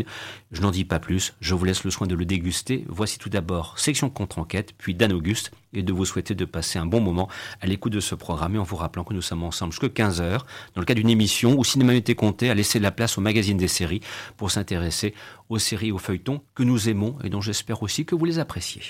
Je 0.51 0.61
n'en 0.61 0.71
dis 0.71 0.85
pas 0.85 0.99
plus, 0.99 1.33
je 1.41 1.53
vous 1.53 1.65
laisse 1.65 1.83
le 1.83 1.91
soin 1.91 2.07
de 2.07 2.15
le 2.15 2.25
déguster. 2.25 2.85
Voici 2.87 3.17
tout 3.19 3.29
d'abord 3.29 3.77
Section 3.77 4.09
contre-enquête, 4.09 4.73
puis 4.77 4.93
Dan 4.93 5.11
Auguste, 5.13 5.51
et 5.73 5.83
de 5.83 5.93
vous 5.93 6.05
souhaiter 6.05 6.35
de 6.35 6.45
passer 6.45 6.79
un 6.79 6.85
bon 6.85 7.01
moment 7.01 7.27
à 7.61 7.67
l'écoute 7.67 7.93
de 7.93 7.99
ce 7.99 8.15
programme 8.15 8.55
et 8.55 8.59
en 8.59 8.63
vous 8.63 8.75
rappelant 8.75 9.03
que 9.03 9.13
nous 9.13 9.21
sommes 9.21 9.43
ensemble 9.43 9.73
jusqu'à 9.73 9.87
15h 9.87 10.39
dans 10.75 10.81
le 10.81 10.85
cadre 10.85 10.99
d'une 10.99 11.09
émission 11.09 11.57
où 11.57 11.63
Cinéma 11.63 11.93
Été 11.95 12.15
Compté 12.15 12.49
a 12.49 12.53
laissé 12.53 12.79
la 12.79 12.91
place 12.91 13.17
au 13.17 13.21
magazine 13.21 13.57
des 13.57 13.67
séries 13.67 14.01
pour 14.37 14.51
s'intéresser 14.51 15.13
aux 15.49 15.59
séries 15.59 15.91
aux 15.91 15.97
feuilletons 15.97 16.41
que 16.55 16.63
nous 16.63 16.89
aimons 16.89 17.17
et 17.23 17.29
dont 17.29 17.41
j'espère 17.41 17.83
aussi 17.83 18.05
que 18.05 18.15
vous 18.15 18.25
les 18.25 18.39
appréciez. 18.39 18.81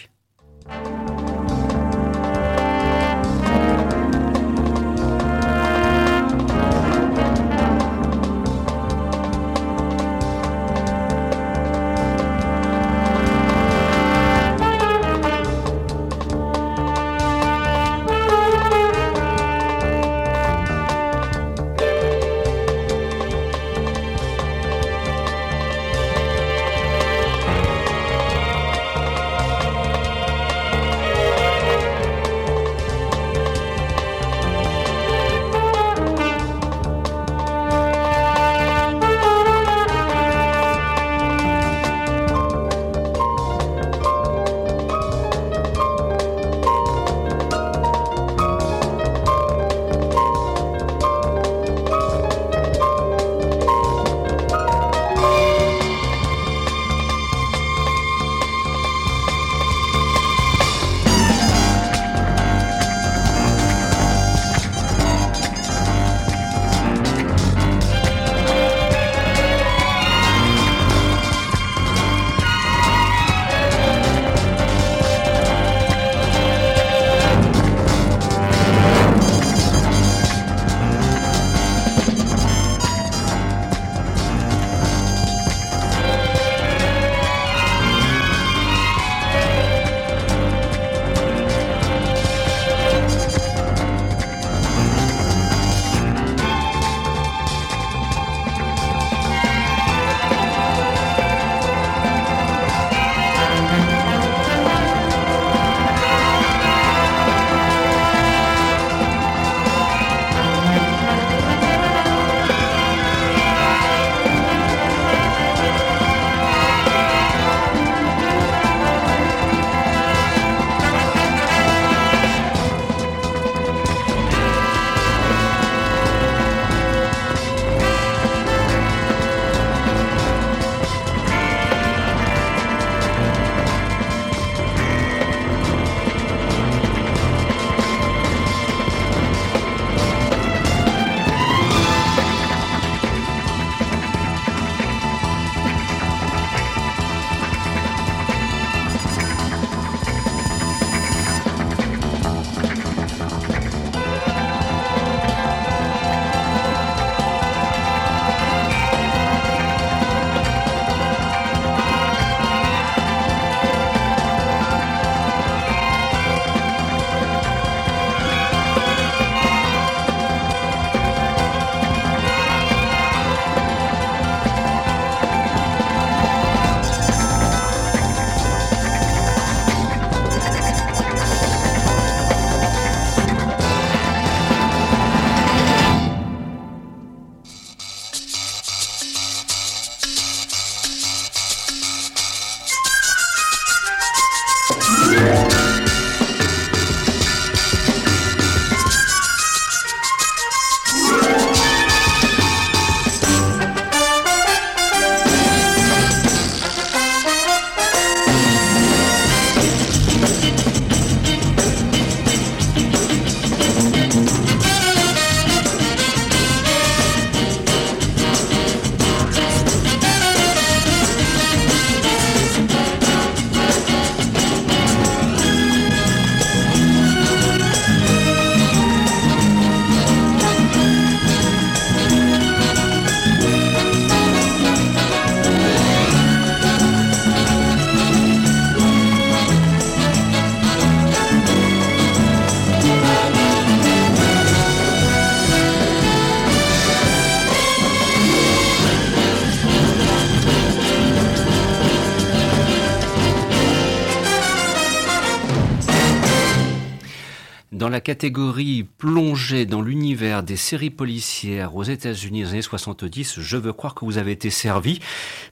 Catégorie 258.04 258.86
plongée 258.98 259.66
dans 259.66 259.82
l'univers 259.82 260.44
des 260.44 260.58
séries 260.58 260.92
policières 260.92 261.76
aux 261.76 261.84
États-Unis 261.84 262.44
des 262.44 262.50
années 262.50 262.62
70, 262.62 263.40
je 263.40 263.58
veux 263.58 263.74
croire 263.74 263.96
que 263.96 264.06
vous 264.06 264.18
avez 264.18 264.34
été 264.34 264.50
servi, 264.50 265.00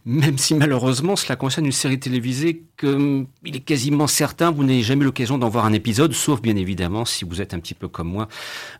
même 0.05 0.37
si 0.37 0.53
malheureusement 0.53 1.15
cela 1.15 1.35
concerne 1.35 1.65
une 1.65 1.71
série 1.71 1.99
télévisée 1.99 2.63
que 2.77 2.87
hum, 2.87 3.27
il 3.45 3.55
est 3.55 3.61
quasiment 3.61 4.07
certain 4.07 4.51
vous 4.51 4.63
n'ayez 4.63 4.83
jamais 4.83 5.05
l'occasion 5.05 5.37
d'en 5.37 5.49
voir 5.49 5.65
un 5.65 5.73
épisode, 5.73 6.13
sauf 6.13 6.41
bien 6.41 6.55
évidemment 6.55 7.05
si 7.05 7.25
vous 7.25 7.41
êtes 7.41 7.53
un 7.53 7.59
petit 7.59 7.73
peu 7.73 7.87
comme 7.87 8.09
moi, 8.09 8.27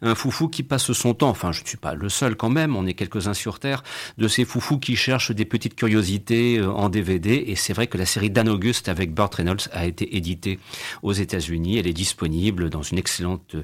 un 0.01 0.13
foufou 0.13 0.49
qui 0.49 0.63
passe 0.63 0.91
son 0.91 1.13
temps, 1.13 1.29
enfin 1.29 1.51
je 1.51 1.63
ne 1.63 1.67
suis 1.67 1.77
pas 1.77 1.95
le 1.95 2.09
seul 2.09 2.35
quand 2.35 2.49
même, 2.49 2.75
on 2.75 2.85
est 2.85 2.93
quelques-uns 2.93 3.33
sur 3.33 3.59
Terre, 3.59 3.83
de 4.17 4.27
ces 4.27 4.45
foufous 4.45 4.79
qui 4.79 4.95
cherchent 4.95 5.31
des 5.31 5.45
petites 5.45 5.75
curiosités 5.75 6.59
euh, 6.59 6.69
en 6.71 6.89
DVD, 6.89 7.45
et 7.47 7.55
c'est 7.55 7.73
vrai 7.73 7.87
que 7.87 7.97
la 7.97 8.05
série 8.05 8.29
Dan 8.29 8.49
August 8.49 8.89
avec 8.89 9.13
Burt 9.13 9.33
Reynolds 9.33 9.69
a 9.71 9.85
été 9.85 10.17
éditée 10.17 10.59
aux 11.01 11.13
États-Unis, 11.13 11.77
elle 11.77 11.87
est 11.87 11.93
disponible 11.93 12.69
dans 12.69 12.83
une 12.83 12.97
excellente 12.97 13.55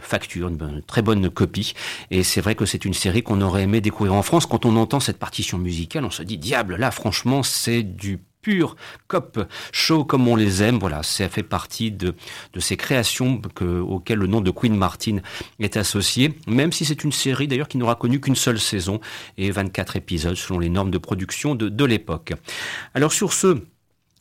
facture, 0.00 0.48
une, 0.48 0.82
très 0.86 1.02
bonne 1.02 1.30
copie. 1.30 1.74
Et 2.10 2.22
c'est 2.22 2.40
vrai 2.40 2.54
que 2.54 2.66
c'est 2.66 2.84
une 2.84 2.94
série 2.94 3.22
qu'on 3.22 3.40
aurait 3.40 3.62
aimé 3.62 3.80
découvrir 3.80 4.14
en 4.14 4.22
France. 4.22 4.46
Quand 4.46 4.64
on 4.64 4.76
entend 4.76 5.00
cette 5.00 5.18
partition 5.18 5.58
musicale, 5.58 6.04
on 6.04 6.10
se 6.10 6.22
dit, 6.22 6.38
diable, 6.38 6.76
là, 6.76 6.90
franchement, 6.90 7.42
c'est 7.42 7.82
du 7.82 8.20
pur 8.44 8.76
cop 9.08 9.48
show 9.72 10.04
comme 10.04 10.28
on 10.28 10.36
les 10.36 10.62
aime. 10.62 10.78
Voilà, 10.78 11.02
ça 11.02 11.28
fait 11.28 11.42
partie 11.42 11.90
de, 11.90 12.14
de 12.52 12.60
ces 12.60 12.76
créations 12.76 13.40
que, 13.40 13.80
auxquelles 13.80 14.18
le 14.18 14.26
nom 14.26 14.40
de 14.40 14.50
Queen 14.50 14.76
Martin 14.76 15.18
est 15.58 15.76
associé, 15.76 16.38
même 16.46 16.70
si 16.70 16.84
c'est 16.84 17.02
une 17.02 17.12
série 17.12 17.48
d'ailleurs 17.48 17.68
qui 17.68 17.78
n'aura 17.78 17.96
connu 17.96 18.20
qu'une 18.20 18.36
seule 18.36 18.60
saison 18.60 19.00
et 19.38 19.50
24 19.50 19.96
épisodes 19.96 20.36
selon 20.36 20.58
les 20.58 20.68
normes 20.68 20.90
de 20.90 20.98
production 20.98 21.54
de, 21.54 21.68
de 21.68 21.84
l'époque. 21.84 22.34
Alors 22.94 23.12
sur 23.12 23.32
ce, 23.32 23.62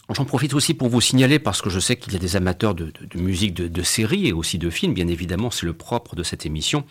J'en 0.10 0.26
profite 0.26 0.54
aussi 0.54 0.74
pour 0.74 0.90
vous 0.90 1.00
signaler, 1.00 1.40
parce 1.40 1.62
que 1.62 1.70
je 1.70 1.80
sais 1.80 1.96
qu'il 1.96 2.12
y 2.12 2.18
a 2.18 2.20
des 2.20 2.36
amateurs 2.36 2.76
de, 2.76 2.92
musique 3.16 3.54
de, 3.54 3.84
séries 3.84 4.28
et 4.28 4.34
aussi 4.34 4.58
de 4.58 4.70
films, 4.70 4.94
bien 4.94 5.08
évidemment, 5.08 5.50
c'est 5.50 5.66
le 5.66 5.72
propre 5.72 6.18
de 6.18 6.24
cette 6.24 6.46
émission, 6.46 6.84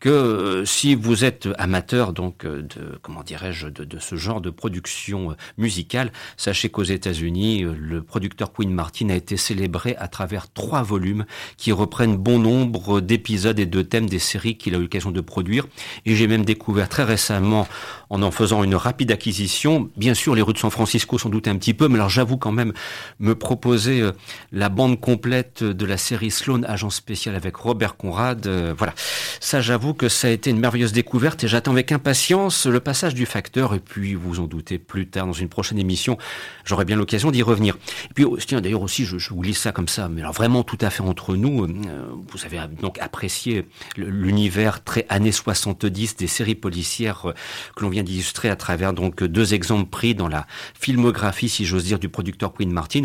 que 0.00 0.08
euh, 0.08 0.64
si 0.64 0.94
vous 0.94 1.26
êtes 1.26 1.46
amateur 1.58 2.14
donc 2.14 2.46
euh, 2.46 2.62
de 2.62 2.98
comment 3.02 3.22
dirais-je 3.22 3.68
de, 3.68 3.98
ce 3.98 4.16
genre 4.16 4.40
de 4.40 4.48
production 4.48 5.32
euh, 5.32 5.34
musicale, 5.58 6.10
sachez 6.38 6.70
qu'aux 6.70 6.84
États-Unis, 6.84 7.64
le 7.64 8.02
producteur 8.02 8.50
Queen 8.50 8.70
Martin 8.70 9.10
a 9.10 9.14
été 9.14 9.36
célébré 9.36 9.94
à 9.98 10.08
travers 10.08 10.50
trois 10.50 10.82
volumes 10.82 11.26
qui 11.58 11.70
reprennent 11.70 12.16
bon 12.16 12.38
nombre 12.38 13.02
d'épisodes 13.02 13.58
et 13.58 13.66
de 13.66 13.82
thèmes 13.82 14.08
des 14.08 14.18
séries 14.18 14.56
qu'il 14.56 14.74
a 14.74 14.78
eu 14.78 14.82
l'occasion 14.82 15.10
de 15.10 15.20
produire. 15.20 15.66
Et 16.06 16.14
j'ai 16.14 16.26
même 16.26 16.46
découvert 16.46 16.88
très 16.88 17.04
récemment, 17.04 17.68
en 18.08 18.22
en 18.22 18.30
faisant 18.30 18.64
une 18.64 18.74
rapide 18.74 19.12
acquisition, 19.12 19.90
bien 19.98 20.14
sûr 20.14 20.34
les 20.34 20.40
rues 20.40 20.54
de 20.54 20.58
San 20.58 20.70
Francisco 20.70 21.18
sont 21.18 21.28
doutées 21.28 21.50
un 21.50 21.56
petit 21.56 21.74
peu, 21.74 21.88
mais 21.88 21.96
alors 21.96 22.08
j'avoue 22.08 22.38
quand 22.38 22.53
même 22.54 22.72
me 23.18 23.34
proposer 23.34 24.00
euh, 24.00 24.12
la 24.52 24.68
bande 24.68 25.00
complète 25.00 25.62
de 25.62 25.86
la 25.86 25.96
série 25.96 26.30
Sloan, 26.30 26.62
agent 26.64 26.90
spécial 26.90 27.34
avec 27.34 27.56
Robert 27.56 27.96
Conrad. 27.96 28.46
Euh, 28.46 28.74
voilà, 28.76 28.94
ça 29.40 29.60
j'avoue 29.60 29.94
que 29.94 30.08
ça 30.08 30.28
a 30.28 30.30
été 30.30 30.50
une 30.50 30.58
merveilleuse 30.58 30.92
découverte 30.92 31.44
et 31.44 31.48
j'attends 31.48 31.72
avec 31.72 31.92
impatience 31.92 32.66
le 32.66 32.80
passage 32.80 33.14
du 33.14 33.26
facteur. 33.26 33.74
Et 33.74 33.80
puis, 33.80 34.14
vous 34.14 34.40
en 34.40 34.46
doutez, 34.46 34.78
plus 34.78 35.08
tard 35.08 35.26
dans 35.26 35.32
une 35.32 35.48
prochaine 35.48 35.78
émission, 35.78 36.18
j'aurai 36.64 36.84
bien 36.84 36.96
l'occasion 36.96 37.30
d'y 37.30 37.42
revenir. 37.42 37.76
Et 38.10 38.14
puis, 38.14 38.24
oh, 38.24 38.36
tiens, 38.36 38.60
d'ailleurs 38.60 38.82
aussi, 38.82 39.04
je, 39.04 39.18
je, 39.18 39.30
vous 39.30 39.42
lis 39.42 39.54
ça 39.54 39.72
comme 39.72 39.88
ça, 39.88 40.08
mais 40.08 40.20
alors 40.20 40.32
vraiment 40.32 40.62
tout 40.62 40.78
à 40.80 40.90
fait 40.90 41.02
entre 41.02 41.36
nous. 41.36 41.64
Euh, 41.64 42.04
vous 42.28 42.44
avez 42.44 42.60
donc 42.80 42.98
apprécié 42.98 43.66
l'univers 43.96 44.82
très 44.82 45.06
années 45.08 45.32
70 45.32 46.16
des 46.16 46.26
séries 46.26 46.54
policières 46.54 47.32
que 47.76 47.82
l'on 47.82 47.90
vient 47.90 48.02
d'illustrer 48.02 48.50
à 48.50 48.56
travers 48.56 48.92
donc 48.92 49.22
deux 49.22 49.54
exemples 49.54 49.88
pris 49.90 50.14
dans 50.14 50.28
la 50.28 50.46
filmographie, 50.78 51.48
si 51.48 51.64
j'ose 51.64 51.84
dire, 51.84 51.98
du 51.98 52.08
producteur 52.08 52.43
Queen 52.52 52.70
Martin, 52.70 53.04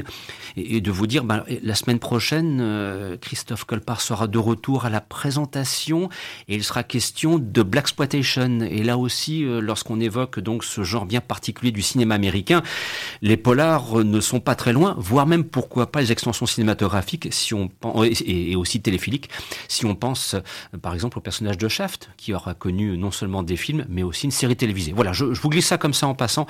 et, 0.58 0.82
de 0.82 0.92
vous 0.92 1.08
dire, 1.08 1.24
ben, 1.24 1.44
la 1.64 1.76
semaine 1.76 2.00
prochaine, 2.00 2.60
euh, 2.62 3.18
Christophe 3.18 3.64
Colpart 3.64 4.02
sera 4.02 4.28
de 4.28 4.38
retour 4.38 4.86
à 4.86 4.90
la 4.90 5.02
présentation, 5.02 6.10
et 6.48 6.56
il 6.56 6.64
sera 6.64 6.84
question 6.84 7.40
de 7.40 7.64
Black 7.64 7.90
Exploitation. 7.90 8.60
Et 8.62 8.84
là 8.84 8.98
aussi, 8.98 9.44
euh, 9.44 9.62
lorsqu'on 9.62 10.00
évoque 10.00 10.40
donc 10.40 10.64
ce 10.64 10.84
genre 10.84 11.06
bien 11.06 11.22
particulier 11.22 11.72
du 11.72 11.82
cinéma 11.82 12.16
américain, 12.16 12.62
les 13.22 13.38
polars 13.38 14.04
ne 14.04 14.20
sont 14.20 14.40
pas 14.40 14.56
très 14.56 14.74
loin, 14.74 14.96
voire 14.98 15.26
même 15.26 15.44
pourquoi 15.44 15.92
pas 15.92 16.02
les 16.02 16.12
extensions 16.12 16.46
cinématographiques, 16.46 17.30
si 17.32 17.54
on 17.54 17.70
et, 18.04 18.56
aussi 18.56 18.82
téléphiliques, 18.82 19.30
si 19.68 19.86
on 19.86 19.96
pense 19.96 20.36
euh, 20.36 20.78
par 20.82 20.94
exemple 20.94 21.18
au 21.18 21.22
personnage 21.22 21.58
de 21.58 21.68
Shaft, 21.68 22.10
qui 22.18 22.34
aura 22.34 22.54
connu 22.54 22.98
non 22.98 23.12
seulement 23.12 23.44
des 23.44 23.58
films, 23.58 23.86
mais 23.90 24.04
aussi 24.04 24.26
une 24.26 24.32
série 24.32 24.56
télévisée. 24.56 24.92
Voilà, 24.94 25.14
je 25.14 25.26
vous 25.26 25.50
glisse 25.50 25.68
ça 25.68 25.78
comme 25.78 25.94
ça 25.94 26.08
en 26.08 26.16
passant, 26.16 26.46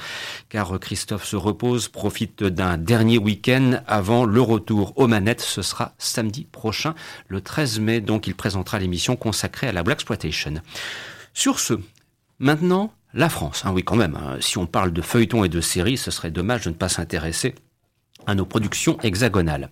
car 0.49 0.79
Christophe 0.79 1.25
se 1.25 1.35
repose, 1.35 1.87
profite 1.87 2.43
d'un 2.43 2.77
dernier 2.79 3.17
week-end 3.17 3.81
avant 3.87 4.25
le 4.25 4.41
retour 4.41 4.93
aux 4.97 5.07
manettes. 5.07 5.41
Ce 5.41 5.61
sera 5.61 5.93
samedi 5.97 6.45
prochain, 6.51 6.95
le 7.27 7.41
13 7.41 7.79
mai. 7.79 8.01
Donc, 8.01 8.27
il 8.27 8.35
présentera 8.35 8.79
l'émission 8.79 9.15
consacrée 9.15 9.67
à 9.67 9.71
la 9.71 9.83
Black 9.83 9.97
Exploitation. 9.97 10.55
Sur 11.33 11.59
ce, 11.59 11.75
maintenant, 12.39 12.93
la 13.13 13.29
France. 13.29 13.63
Ah 13.65 13.73
oui, 13.73 13.83
quand 13.83 13.95
même. 13.95 14.15
Hein. 14.15 14.37
Si 14.39 14.57
on 14.57 14.65
parle 14.65 14.91
de 14.91 15.01
feuilletons 15.01 15.43
et 15.43 15.49
de 15.49 15.61
séries, 15.61 15.97
ce 15.97 16.11
serait 16.11 16.31
dommage 16.31 16.63
de 16.63 16.69
ne 16.69 16.75
pas 16.75 16.89
s'intéresser 16.89 17.55
à 18.27 18.35
nos 18.35 18.45
productions 18.45 18.97
hexagonales. 19.01 19.69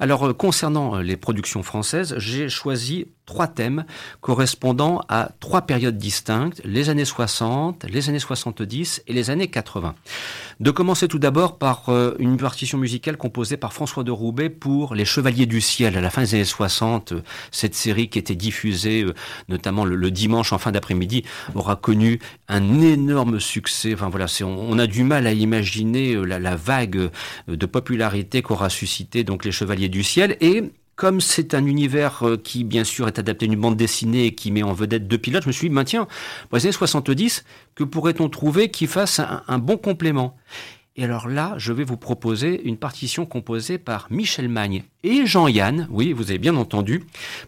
Alors 0.00 0.28
euh, 0.28 0.32
concernant 0.32 0.96
euh, 0.96 1.02
les 1.02 1.16
productions 1.16 1.62
françaises, 1.62 2.14
j'ai 2.18 2.48
choisi 2.48 3.08
trois 3.28 3.46
thèmes 3.46 3.84
correspondant 4.22 5.02
à 5.10 5.30
trois 5.38 5.62
périodes 5.62 5.98
distinctes, 5.98 6.62
les 6.64 6.88
années 6.88 7.04
60, 7.04 7.84
les 7.84 8.08
années 8.08 8.18
70 8.18 9.02
et 9.06 9.12
les 9.12 9.28
années 9.28 9.48
80. 9.48 9.94
De 10.60 10.70
commencer 10.70 11.08
tout 11.08 11.18
d'abord 11.18 11.58
par 11.58 11.90
euh, 11.90 12.16
une 12.18 12.38
partition 12.38 12.78
musicale 12.78 13.18
composée 13.18 13.58
par 13.58 13.74
François 13.74 14.02
de 14.02 14.10
Roubaix 14.10 14.48
pour 14.48 14.94
Les 14.94 15.04
Chevaliers 15.04 15.46
du 15.46 15.60
Ciel 15.60 15.98
à 15.98 16.00
la 16.00 16.08
fin 16.08 16.22
des 16.22 16.36
années 16.36 16.44
60. 16.44 17.12
Cette 17.50 17.74
série 17.74 18.08
qui 18.08 18.18
était 18.18 18.34
diffusée 18.34 19.04
notamment 19.48 19.84
le, 19.84 20.10
dimanche 20.10 20.54
en 20.54 20.58
fin 20.58 20.72
d'après-midi 20.72 21.24
aura 21.54 21.76
connu 21.76 22.20
un 22.48 22.80
énorme 22.80 23.40
succès. 23.40 23.92
Enfin 23.92 24.08
voilà, 24.08 24.26
on, 24.42 24.78
a 24.78 24.86
du 24.86 25.04
mal 25.04 25.26
à 25.26 25.32
imaginer 25.32 26.14
la, 26.14 26.38
la 26.38 26.56
vague 26.56 27.10
de 27.46 27.66
population 27.66 27.98
qu'aura 28.42 28.68
suscité 28.68 29.24
donc 29.24 29.44
les 29.44 29.52
Chevaliers 29.52 29.88
du 29.88 30.02
Ciel 30.02 30.36
et 30.40 30.62
comme 30.98 31.20
c'est 31.20 31.54
un 31.54 31.64
univers 31.64 32.26
euh, 32.26 32.36
qui, 32.36 32.64
bien 32.64 32.82
sûr, 32.82 33.06
est 33.06 33.20
adapté 33.20 33.46
à 33.46 33.48
une 33.48 33.54
bande 33.54 33.76
dessinée 33.76 34.26
et 34.26 34.34
qui 34.34 34.50
met 34.50 34.64
en 34.64 34.72
vedette 34.72 35.06
deux 35.06 35.16
pilotes, 35.16 35.44
je 35.44 35.48
me 35.48 35.52
suis 35.52 35.68
dit, 35.68 35.74
ben 35.74 35.84
tiens, 35.84 36.08
pour 36.48 36.58
les 36.58 36.66
années 36.66 36.72
70, 36.72 37.44
que 37.76 37.84
pourrait-on 37.84 38.28
trouver 38.28 38.72
qui 38.72 38.88
fasse 38.88 39.20
un 39.20 39.58
bon 39.58 39.76
complément? 39.76 40.36
Et 40.98 41.04
alors 41.04 41.28
là, 41.28 41.54
je 41.58 41.72
vais 41.72 41.84
vous 41.84 41.96
proposer 41.96 42.60
une 42.64 42.76
partition 42.76 43.24
composée 43.24 43.78
par 43.78 44.08
Michel 44.10 44.48
Magne 44.48 44.82
et 45.04 45.26
Jean-Yann, 45.26 45.86
oui, 45.92 46.12
vous 46.12 46.30
avez 46.30 46.40
bien 46.40 46.56
entendu, 46.56 47.04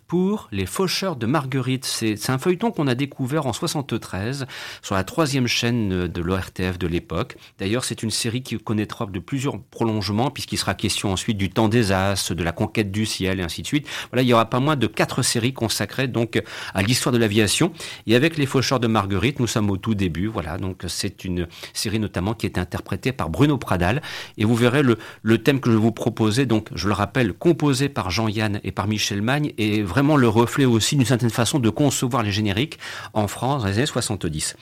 pour 0.06 0.48
Les 0.52 0.66
Faucheurs 0.66 1.16
de 1.16 1.26
Marguerite. 1.26 1.84
C'est 1.84 2.30
un 2.30 2.38
feuilleton 2.38 2.70
qu'on 2.70 2.86
a 2.86 2.94
découvert 2.94 3.46
en 3.46 3.52
73 3.52 4.46
sur 4.82 4.94
la 4.94 5.02
troisième 5.02 5.48
chaîne 5.48 6.06
de 6.06 6.22
l'ORTF 6.22 6.78
de 6.78 6.86
l'époque. 6.86 7.36
D'ailleurs, 7.58 7.82
c'est 7.82 8.04
une 8.04 8.12
série 8.12 8.44
qui 8.44 8.56
connaîtra 8.56 9.06
de 9.06 9.18
plusieurs 9.18 9.60
prolongements, 9.60 10.30
puisqu'il 10.30 10.58
sera 10.58 10.74
question 10.74 11.12
ensuite 11.12 11.38
du 11.38 11.50
temps 11.50 11.68
des 11.68 11.90
As, 11.90 12.30
de 12.30 12.42
la 12.44 12.52
conquête 12.52 12.92
du 12.92 13.04
ciel, 13.04 13.40
et 13.40 13.42
ainsi 13.42 13.62
de 13.62 13.66
suite. 13.66 13.88
Voilà, 14.12 14.22
il 14.22 14.28
y 14.28 14.32
aura 14.32 14.48
pas 14.48 14.60
moins 14.60 14.76
de 14.76 14.86
quatre 14.86 15.22
séries 15.22 15.52
consacrées 15.52 16.06
donc 16.06 16.40
à 16.72 16.82
l'histoire 16.82 17.12
de 17.12 17.18
l'aviation. 17.18 17.72
Et 18.06 18.14
avec 18.14 18.38
Les 18.38 18.46
Faucheurs 18.46 18.78
de 18.78 18.86
Marguerite, 18.86 19.40
nous 19.40 19.48
sommes 19.48 19.70
au 19.70 19.76
tout 19.76 19.96
début. 19.96 20.28
Voilà, 20.28 20.56
donc 20.56 20.84
c'est 20.86 21.24
une 21.24 21.48
série 21.72 21.98
notamment 21.98 22.34
qui 22.34 22.46
est 22.46 22.58
interprétée 22.58 23.10
par 23.10 23.28
Bruno 23.40 23.56
Pradal. 23.56 24.02
Et 24.36 24.44
vous 24.44 24.54
verrez 24.54 24.82
le, 24.82 25.38
thème 25.38 25.60
que 25.60 25.70
je 25.70 25.76
vous 25.78 25.92
proposais, 25.92 26.44
donc 26.44 26.68
je 26.74 26.88
le 26.88 26.92
rappelle, 26.92 27.32
composé 27.32 27.88
par 27.88 28.10
Jean-Yann 28.10 28.60
et 28.64 28.70
par 28.70 28.86
Michel 28.86 29.22
Magne, 29.22 29.54
est 29.56 29.80
vraiment 29.80 30.18
le 30.18 30.28
reflet 30.28 30.66
aussi 30.66 30.94
d'une 30.94 31.06
certaine 31.06 31.30
façon 31.30 31.58
de 31.58 31.70
concevoir 31.70 32.22
les 32.22 32.32
génériques 32.32 32.78
en 33.14 33.28
France 33.28 33.62
dans 33.62 33.68
les 33.68 33.78
années 33.78 33.86
70. 33.86 34.56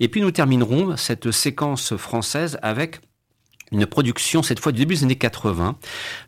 Et 0.00 0.08
puis 0.08 0.22
nous 0.22 0.32
terminerons 0.32 0.96
cette 0.96 1.30
séquence 1.30 1.96
française 1.96 2.58
avec 2.62 2.98
une 3.70 3.86
production 3.86 4.42
cette 4.42 4.58
fois 4.58 4.72
du 4.72 4.80
début 4.80 4.94
des 4.94 5.04
années 5.04 5.16
80, 5.16 5.76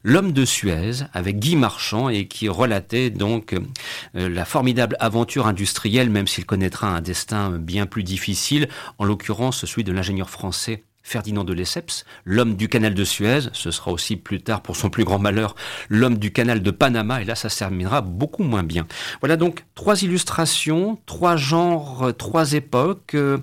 L'homme 0.04 0.30
de 0.30 0.44
Suez 0.44 1.04
avec 1.12 1.40
Guy 1.40 1.56
Marchand 1.56 2.08
et 2.08 2.28
qui 2.28 2.48
relatait 2.48 3.10
donc 3.10 3.54
euh, 3.54 4.28
la 4.28 4.44
formidable 4.44 4.96
aventure 5.00 5.48
industrielle 5.48 6.10
même 6.10 6.28
s'il 6.28 6.46
connaîtra 6.46 6.88
un 6.88 7.00
destin 7.00 7.50
bien 7.50 7.86
plus 7.86 8.04
difficile, 8.04 8.68
en 8.98 9.04
l'occurrence 9.04 9.64
celui 9.64 9.82
de 9.82 9.92
l'ingénieur 9.92 10.30
français 10.30 10.84
Ferdinand 11.08 11.44
de 11.44 11.54
Lesseps, 11.54 12.04
l'homme 12.26 12.54
du 12.54 12.68
canal 12.68 12.92
de 12.92 13.02
Suez, 13.02 13.48
ce 13.54 13.70
sera 13.70 13.90
aussi 13.90 14.16
plus 14.16 14.42
tard 14.42 14.60
pour 14.60 14.76
son 14.76 14.90
plus 14.90 15.04
grand 15.04 15.18
malheur 15.18 15.54
l'homme 15.88 16.18
du 16.18 16.32
canal 16.32 16.62
de 16.62 16.70
Panama, 16.70 17.22
et 17.22 17.24
là 17.24 17.34
ça 17.34 17.48
se 17.48 17.58
terminera 17.58 18.02
beaucoup 18.02 18.42
moins 18.42 18.62
bien. 18.62 18.86
Voilà 19.20 19.36
donc 19.36 19.64
trois 19.74 20.02
illustrations, 20.02 20.98
trois 21.06 21.36
genres, 21.36 22.12
trois 22.18 22.52
époques. 22.52 23.14
Euh, 23.14 23.38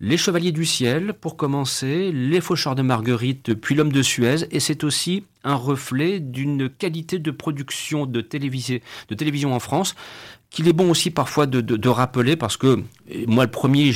les 0.00 0.16
Chevaliers 0.16 0.52
du 0.52 0.64
Ciel, 0.66 1.14
pour 1.14 1.36
commencer, 1.36 2.12
Les 2.12 2.40
Faucheurs 2.40 2.74
de 2.74 2.82
Marguerite, 2.82 3.54
puis 3.54 3.74
L'Homme 3.74 3.92
de 3.92 4.02
Suez, 4.02 4.46
et 4.50 4.60
c'est 4.60 4.84
aussi 4.84 5.24
un 5.44 5.54
reflet 5.54 6.20
d'une 6.20 6.68
qualité 6.68 7.18
de 7.18 7.30
production 7.30 8.04
de, 8.04 8.20
de 8.20 9.14
télévision 9.14 9.54
en 9.54 9.60
France 9.60 9.94
qu'il 10.54 10.68
est 10.68 10.72
bon 10.72 10.90
aussi 10.90 11.10
parfois 11.10 11.46
de, 11.46 11.60
de, 11.60 11.76
de, 11.76 11.88
rappeler 11.88 12.36
parce 12.36 12.56
que 12.56 12.82
moi 13.26 13.44
le 13.44 13.50
premier, 13.50 13.92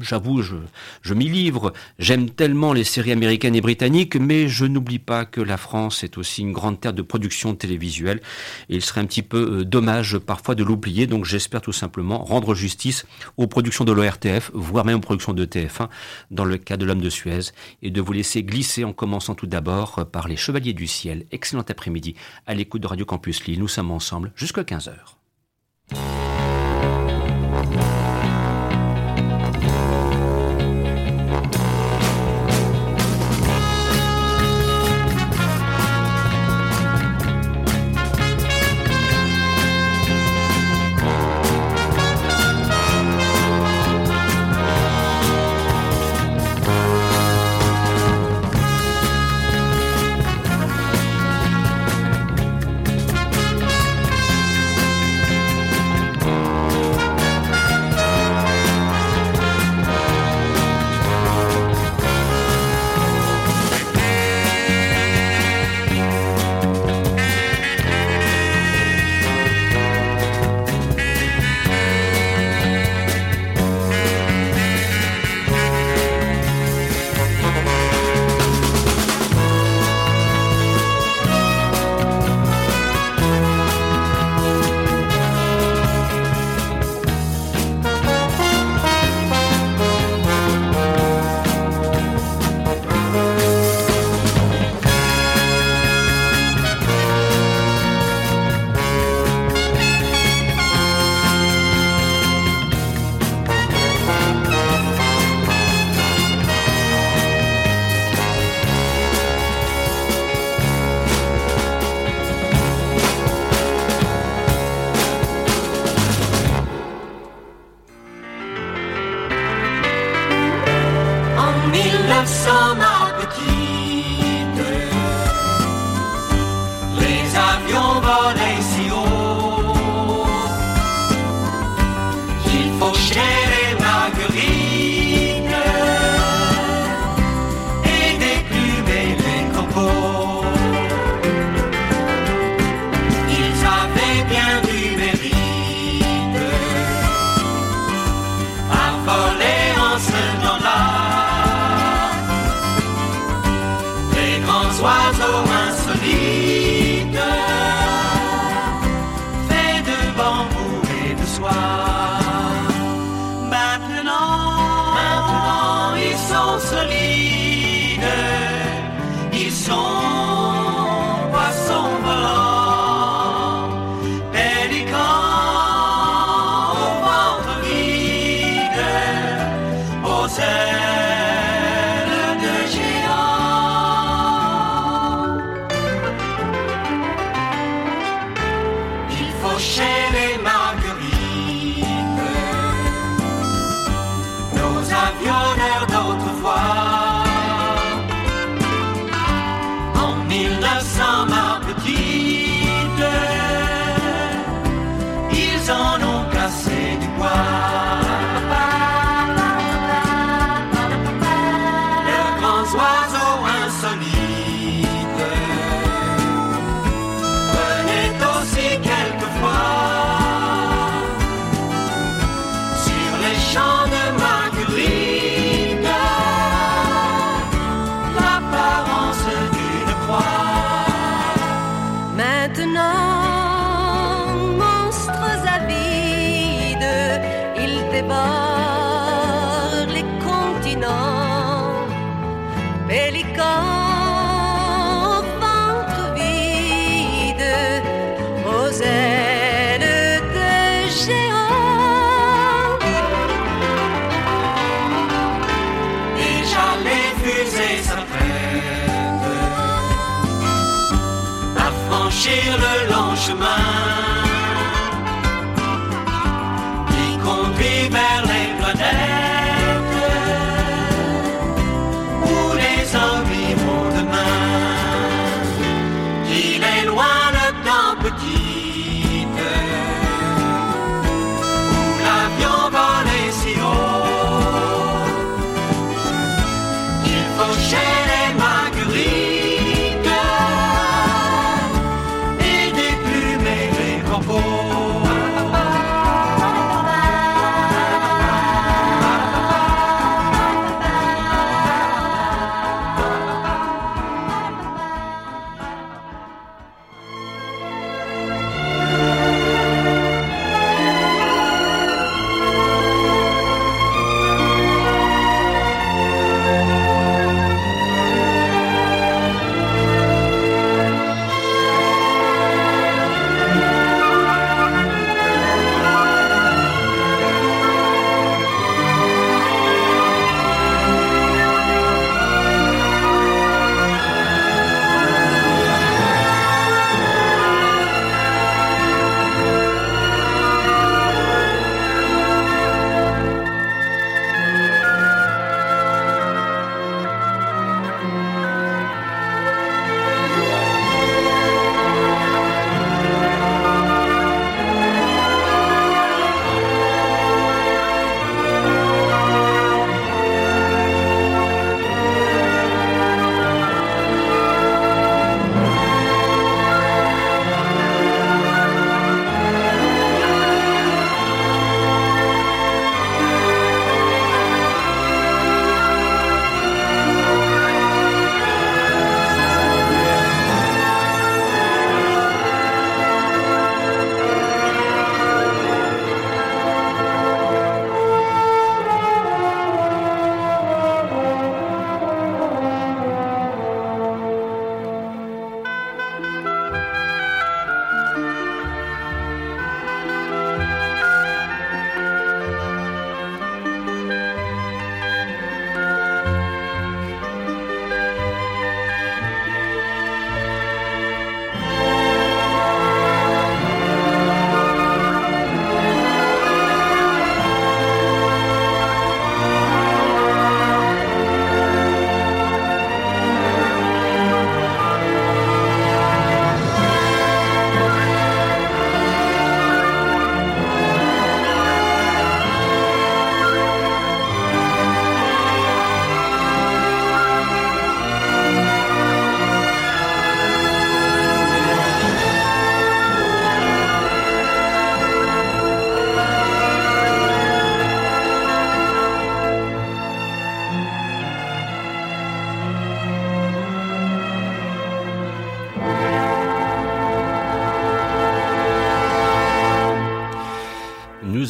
j'avoue, 0.00 0.42
je, 0.42 0.56
je 1.00 1.14
m'y 1.14 1.28
livre. 1.28 1.72
J'aime 1.98 2.28
tellement 2.28 2.72
les 2.72 2.84
séries 2.84 3.12
américaines 3.12 3.54
et 3.54 3.60
britanniques, 3.60 4.16
mais 4.16 4.48
je 4.48 4.64
n'oublie 4.66 4.98
pas 4.98 5.24
que 5.24 5.40
la 5.40 5.56
France 5.56 6.02
est 6.02 6.18
aussi 6.18 6.42
une 6.42 6.52
grande 6.52 6.80
terre 6.80 6.92
de 6.92 7.02
production 7.02 7.54
télévisuelle 7.54 8.20
et 8.68 8.76
il 8.76 8.82
serait 8.82 9.00
un 9.00 9.06
petit 9.06 9.22
peu 9.22 9.60
euh, 9.60 9.64
dommage 9.64 10.18
parfois 10.18 10.54
de 10.54 10.64
l'oublier. 10.64 11.06
Donc 11.06 11.24
j'espère 11.24 11.62
tout 11.62 11.72
simplement 11.72 12.18
rendre 12.24 12.54
justice 12.54 13.06
aux 13.36 13.46
productions 13.46 13.84
de 13.84 13.92
l'ORTF, 13.92 14.50
voire 14.54 14.84
même 14.84 14.98
aux 14.98 15.00
productions 15.00 15.32
de 15.32 15.44
TF1 15.44 15.88
dans 16.32 16.44
le 16.44 16.58
cas 16.58 16.76
de 16.76 16.84
l'homme 16.84 17.00
de 17.00 17.10
Suez 17.10 17.52
et 17.82 17.90
de 17.90 18.00
vous 18.00 18.12
laisser 18.12 18.42
glisser 18.42 18.84
en 18.84 18.92
commençant 18.92 19.34
tout 19.34 19.46
d'abord 19.46 20.04
par 20.10 20.26
les 20.26 20.36
Chevaliers 20.36 20.74
du 20.74 20.88
Ciel. 20.88 21.26
Excellent 21.30 21.64
après-midi 21.66 22.16
à 22.46 22.54
l'écoute 22.54 22.82
de 22.82 22.88
Radio 22.88 23.06
Campus 23.06 23.44
Lille. 23.46 23.60
Nous 23.60 23.68
sommes 23.68 23.92
ensemble 23.92 24.32
jusqu'à 24.36 24.62
15h. 24.62 25.15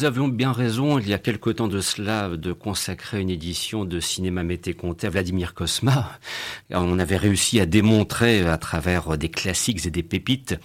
Avions 0.07 0.29
bien 0.29 0.53
raison, 0.53 0.99
il 0.99 1.09
y 1.09 1.13
a 1.13 1.17
quelque 1.17 1.49
temps 1.49 1.67
de 1.67 1.81
cela, 1.81 2.29
de 2.29 2.53
consacrer 2.53 3.19
une 3.19 3.29
édition 3.29 3.83
de 3.83 3.99
Cinéma 3.99 4.41
Mété 4.41 4.73
Comté 4.73 5.05
à 5.05 5.09
Vladimir 5.09 5.53
Kosma. 5.53 6.17
On 6.71 6.97
avait 6.97 7.17
réussi 7.17 7.59
à 7.59 7.65
démontrer 7.65 8.47
à 8.47 8.57
travers 8.57 9.17
des 9.17 9.27
classiques 9.27 9.85
et 9.85 9.91
des 9.91 10.03
pépites 10.03 10.55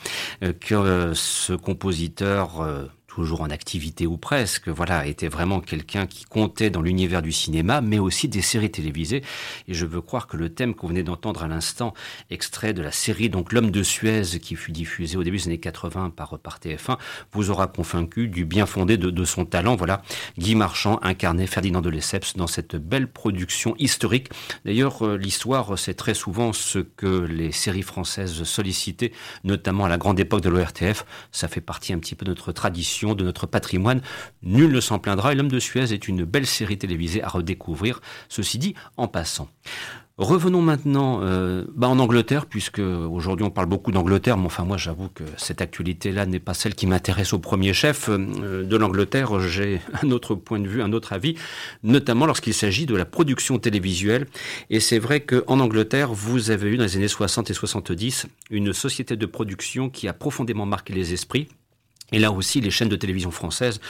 que 0.60 1.12
ce 1.14 1.54
compositeur 1.54 2.88
toujours 3.14 3.42
en 3.42 3.50
activité 3.50 4.06
ou 4.06 4.16
presque, 4.16 4.68
voilà, 4.68 5.06
était 5.06 5.28
vraiment 5.28 5.60
quelqu'un 5.60 6.06
qui 6.06 6.24
comptait 6.24 6.70
dans 6.70 6.80
l'univers 6.80 7.20
du 7.20 7.30
cinéma, 7.30 7.82
mais 7.82 7.98
aussi 7.98 8.26
des 8.26 8.40
séries 8.40 8.70
télévisées. 8.70 9.22
Et 9.68 9.74
je 9.74 9.84
veux 9.84 10.00
croire 10.00 10.26
que 10.26 10.38
le 10.38 10.48
thème 10.48 10.74
qu'on 10.74 10.86
venait 10.86 11.02
d'entendre 11.02 11.42
à 11.42 11.48
l'instant, 11.48 11.92
extrait 12.30 12.72
de 12.72 12.80
la 12.80 12.90
série 12.90 13.28
donc 13.28 13.52
L'homme 13.52 13.70
de 13.70 13.82
Suez, 13.82 14.38
qui 14.40 14.56
fut 14.56 14.72
diffusé 14.72 15.18
au 15.18 15.24
début 15.24 15.36
des 15.36 15.48
années 15.48 15.60
80 15.60 16.08
par, 16.16 16.38
par 16.38 16.58
TF1, 16.58 16.96
vous 17.32 17.50
aura 17.50 17.66
convaincu 17.66 18.28
du 18.28 18.46
bien 18.46 18.64
fondé 18.64 18.96
de, 18.96 19.10
de 19.10 19.24
son 19.26 19.44
talent. 19.44 19.76
Voilà, 19.76 20.00
Guy 20.38 20.54
Marchand 20.54 20.98
incarnait 21.02 21.46
Ferdinand 21.46 21.82
de 21.82 21.90
Lesseps 21.90 22.34
dans 22.38 22.46
cette 22.46 22.76
belle 22.76 23.08
production 23.08 23.74
historique. 23.78 24.30
D'ailleurs, 24.64 25.06
euh, 25.06 25.18
l'histoire, 25.18 25.78
c'est 25.78 25.94
très 25.94 26.14
souvent 26.14 26.54
ce 26.54 26.78
que 26.78 27.06
les 27.06 27.52
séries 27.52 27.82
françaises 27.82 28.42
sollicitaient, 28.44 29.12
notamment 29.44 29.84
à 29.84 29.90
la 29.90 29.98
grande 29.98 30.18
époque 30.18 30.40
de 30.40 30.48
l'ORTF. 30.48 31.04
Ça 31.30 31.48
fait 31.48 31.60
partie 31.60 31.92
un 31.92 31.98
petit 31.98 32.14
peu 32.14 32.24
de 32.24 32.30
notre 32.30 32.52
tradition 32.52 33.01
de 33.02 33.24
notre 33.24 33.46
patrimoine. 33.46 34.00
Nul 34.42 34.72
ne 34.72 34.80
s'en 34.80 34.98
plaindra 34.98 35.32
et 35.32 35.34
L'homme 35.36 35.50
de 35.50 35.58
Suez 35.58 35.92
est 35.92 36.08
une 36.08 36.24
belle 36.24 36.46
série 36.46 36.78
télévisée 36.78 37.22
à 37.22 37.28
redécouvrir, 37.28 38.00
ceci 38.28 38.58
dit 38.58 38.74
en 38.96 39.08
passant. 39.08 39.48
Revenons 40.18 40.60
maintenant 40.60 41.20
euh, 41.22 41.64
bah 41.74 41.88
en 41.88 41.98
Angleterre, 41.98 42.44
puisque 42.44 42.80
aujourd'hui 42.80 43.46
on 43.46 43.50
parle 43.50 43.66
beaucoup 43.66 43.92
d'Angleterre, 43.92 44.36
mais 44.36 44.44
enfin 44.44 44.64
moi 44.64 44.76
j'avoue 44.76 45.08
que 45.08 45.24
cette 45.38 45.62
actualité-là 45.62 46.26
n'est 46.26 46.38
pas 46.38 46.52
celle 46.52 46.74
qui 46.74 46.86
m'intéresse 46.86 47.32
au 47.32 47.38
premier 47.38 47.72
chef. 47.72 48.10
Euh, 48.10 48.62
de 48.62 48.76
l'Angleterre, 48.76 49.40
j'ai 49.40 49.80
un 50.02 50.10
autre 50.10 50.34
point 50.34 50.60
de 50.60 50.68
vue, 50.68 50.82
un 50.82 50.92
autre 50.92 51.14
avis, 51.14 51.34
notamment 51.82 52.26
lorsqu'il 52.26 52.52
s'agit 52.52 52.84
de 52.84 52.94
la 52.94 53.06
production 53.06 53.58
télévisuelle. 53.58 54.26
Et 54.68 54.80
c'est 54.80 54.98
vrai 54.98 55.20
qu'en 55.20 55.60
Angleterre, 55.60 56.12
vous 56.12 56.50
avez 56.50 56.68
eu 56.68 56.76
dans 56.76 56.84
les 56.84 56.96
années 56.96 57.08
60 57.08 57.50
et 57.50 57.54
70 57.54 58.26
une 58.50 58.74
société 58.74 59.16
de 59.16 59.26
production 59.26 59.88
qui 59.88 60.08
a 60.08 60.12
profondément 60.12 60.66
marqué 60.66 60.92
les 60.92 61.14
esprits 61.14 61.48
et 62.12 62.18
là 62.18 62.30
aussi, 62.30 62.60
les 62.60 62.70
chaînes 62.70 62.88
de 62.88 62.96
télévision 62.96 63.30
françaises 63.30 63.80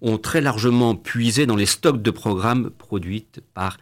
ont 0.00 0.18
très 0.18 0.40
largement 0.40 0.94
puisé 0.94 1.46
dans 1.46 1.56
les 1.56 1.66
stocks 1.66 2.02
de 2.02 2.10
programmes 2.10 2.70
produits 2.70 3.26
par 3.54 3.78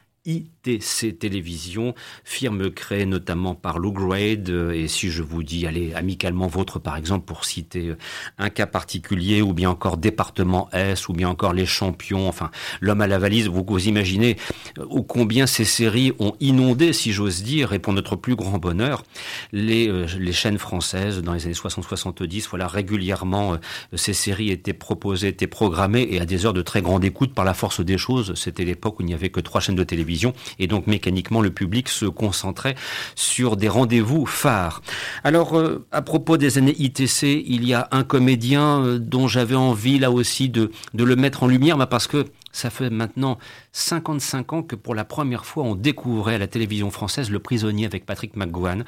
ITC 0.67 1.19
Télévision, 1.19 1.95
firme 2.25 2.71
créée 2.71 3.07
notamment 3.07 3.55
par 3.55 3.79
Lou 3.79 3.93
Grade, 3.93 4.51
euh, 4.51 4.73
et 4.73 4.89
si 4.89 5.11
je 5.11 5.23
vous 5.23 5.43
dis, 5.43 5.67
allez, 5.67 5.95
amicalement 5.95 6.47
vôtre 6.47 6.79
par 6.79 6.97
exemple, 6.97 7.25
pour 7.25 7.45
citer 7.45 7.89
euh, 7.89 7.99
un 8.39 8.51
cas 8.51 8.67
particulier, 8.67 9.43
ou 9.43 9.53
bien 9.53 9.71
encore 9.71 9.97
Département 9.97 10.69
S, 10.73 11.09
ou 11.09 11.13
bien 11.13 11.29
encore 11.29 11.53
Les 11.53 11.67
Champions, 11.67 12.29
enfin, 12.29 12.51
L'Homme 12.81 13.01
à 13.01 13.07
la 13.07 13.19
valise, 13.19 13.49
vous, 13.49 13.65
vous 13.67 13.89
imaginez 13.89 14.37
euh, 14.79 14.85
ô 14.91 15.03
combien 15.03 15.47
ces 15.47 15.65
séries 15.65 16.13
ont 16.19 16.35
inondé, 16.41 16.93
si 16.93 17.13
j'ose 17.13 17.43
dire, 17.43 17.73
et 17.73 17.79
pour 17.79 17.93
notre 17.93 18.17
plus 18.17 18.37
grand 18.37 18.59
bonheur, 18.59 19.05
les, 19.53 19.91
les 20.19 20.33
chaînes 20.33 20.59
françaises 20.59 21.23
dans 21.23 21.33
les 21.33 21.47
années 21.47 21.55
60-70, 21.55 22.49
voilà, 22.51 22.67
régulièrement, 22.67 23.57
ces 23.95 24.13
séries 24.13 24.51
étaient 24.51 24.73
proposées, 24.73 25.29
étaient 25.29 25.47
programmées, 25.47 26.07
et 26.11 26.21
à 26.21 26.27
des 26.27 26.47
heures 26.47 26.53
de 26.53 26.63
très 26.63 26.83
grande 26.83 27.05
écoute 27.05 27.35
par 27.35 27.45
la 27.45 27.55
force 27.55 27.81
des 27.81 27.99
choses, 27.99 28.35
c'était 28.35 28.65
l'époque 28.65 28.99
où 28.99 29.03
il 29.03 29.07
n'y 29.07 29.15
avait 29.15 29.31
que 29.31 29.41
trois 29.41 29.61
chaînes 29.61 29.77
de 29.77 29.85
télévision 29.85 30.35
et 30.59 30.67
donc 30.67 30.87
mécaniquement 30.87 31.41
le 31.41 31.51
public 31.51 31.89
se 31.89 32.07
concentrait 32.07 32.75
sur 33.15 33.57
des 33.57 33.69
rendez-vous 33.69 34.27
phares. 34.27 34.83
Alors 35.25 35.57
euh, 35.57 35.87
à 35.93 36.03
propos 36.03 36.37
des 36.37 36.59
années 36.59 36.77
ITC, 36.79 37.45
il 37.47 37.67
y 37.67 37.75
a 37.75 37.89
un 37.91 38.05
comédien 38.05 38.81
euh, 38.81 38.99
dont 38.99 39.29
j'avais 39.29 39.55
envie 39.55 39.99
là 39.99 40.11
aussi 40.11 40.49
de, 40.49 40.71
de 40.95 41.05
le 41.05 41.17
mettre 41.17 41.43
en 41.43 41.47
lumière, 41.47 41.77
bah, 41.77 41.87
parce 41.87 42.07
que 42.07 42.27
ça 42.53 42.71
fait 42.71 42.91
maintenant 42.91 43.39
55 43.73 44.53
ans 44.53 44.63
que 44.63 44.75
pour 44.75 44.95
la 44.95 45.05
première 45.05 45.45
fois 45.45 45.65
on 45.65 45.75
découvrait 45.75 46.35
à 46.35 46.39
la 46.39 46.49
télévision 46.49 46.91
française 46.91 47.31
Le 47.31 47.39
Prisonnier 47.39 47.87
avec 47.87 48.07
Patrick 48.07 48.37
McGowan. 48.37 48.85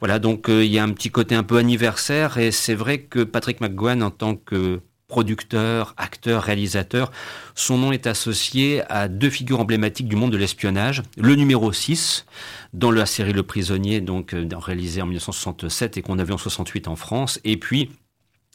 Voilà, 0.00 0.18
donc 0.18 0.48
euh, 0.48 0.64
il 0.64 0.72
y 0.72 0.78
a 0.78 0.84
un 0.84 0.92
petit 0.92 1.10
côté 1.10 1.34
un 1.34 1.42
peu 1.42 1.56
anniversaire 1.56 2.38
et 2.38 2.50
c'est 2.50 2.74
vrai 2.74 2.98
que 2.98 3.20
Patrick 3.20 3.60
McGowan 3.60 4.02
en 4.02 4.10
tant 4.10 4.36
que 4.36 4.80
producteur, 5.08 5.94
acteur, 5.96 6.42
réalisateur. 6.42 7.12
Son 7.54 7.78
nom 7.78 7.92
est 7.92 8.06
associé 8.06 8.82
à 8.88 9.08
deux 9.08 9.30
figures 9.30 9.60
emblématiques 9.60 10.08
du 10.08 10.16
monde 10.16 10.32
de 10.32 10.36
l'espionnage. 10.36 11.02
Le 11.16 11.34
numéro 11.34 11.72
6, 11.72 12.26
dans 12.72 12.90
la 12.90 13.06
série 13.06 13.32
Le 13.32 13.42
Prisonnier, 13.42 14.00
donc 14.00 14.34
euh, 14.34 14.48
réalisé 14.56 15.02
en 15.02 15.06
1967 15.06 15.96
et 15.96 16.02
qu'on 16.02 16.18
avait 16.18 16.32
en 16.32 16.38
68 16.38 16.88
en 16.88 16.96
France. 16.96 17.40
Et 17.44 17.56
puis, 17.56 17.90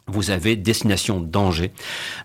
vous 0.07 0.31
avez 0.31 0.55
Destination 0.55 1.19
Danger, 1.19 1.71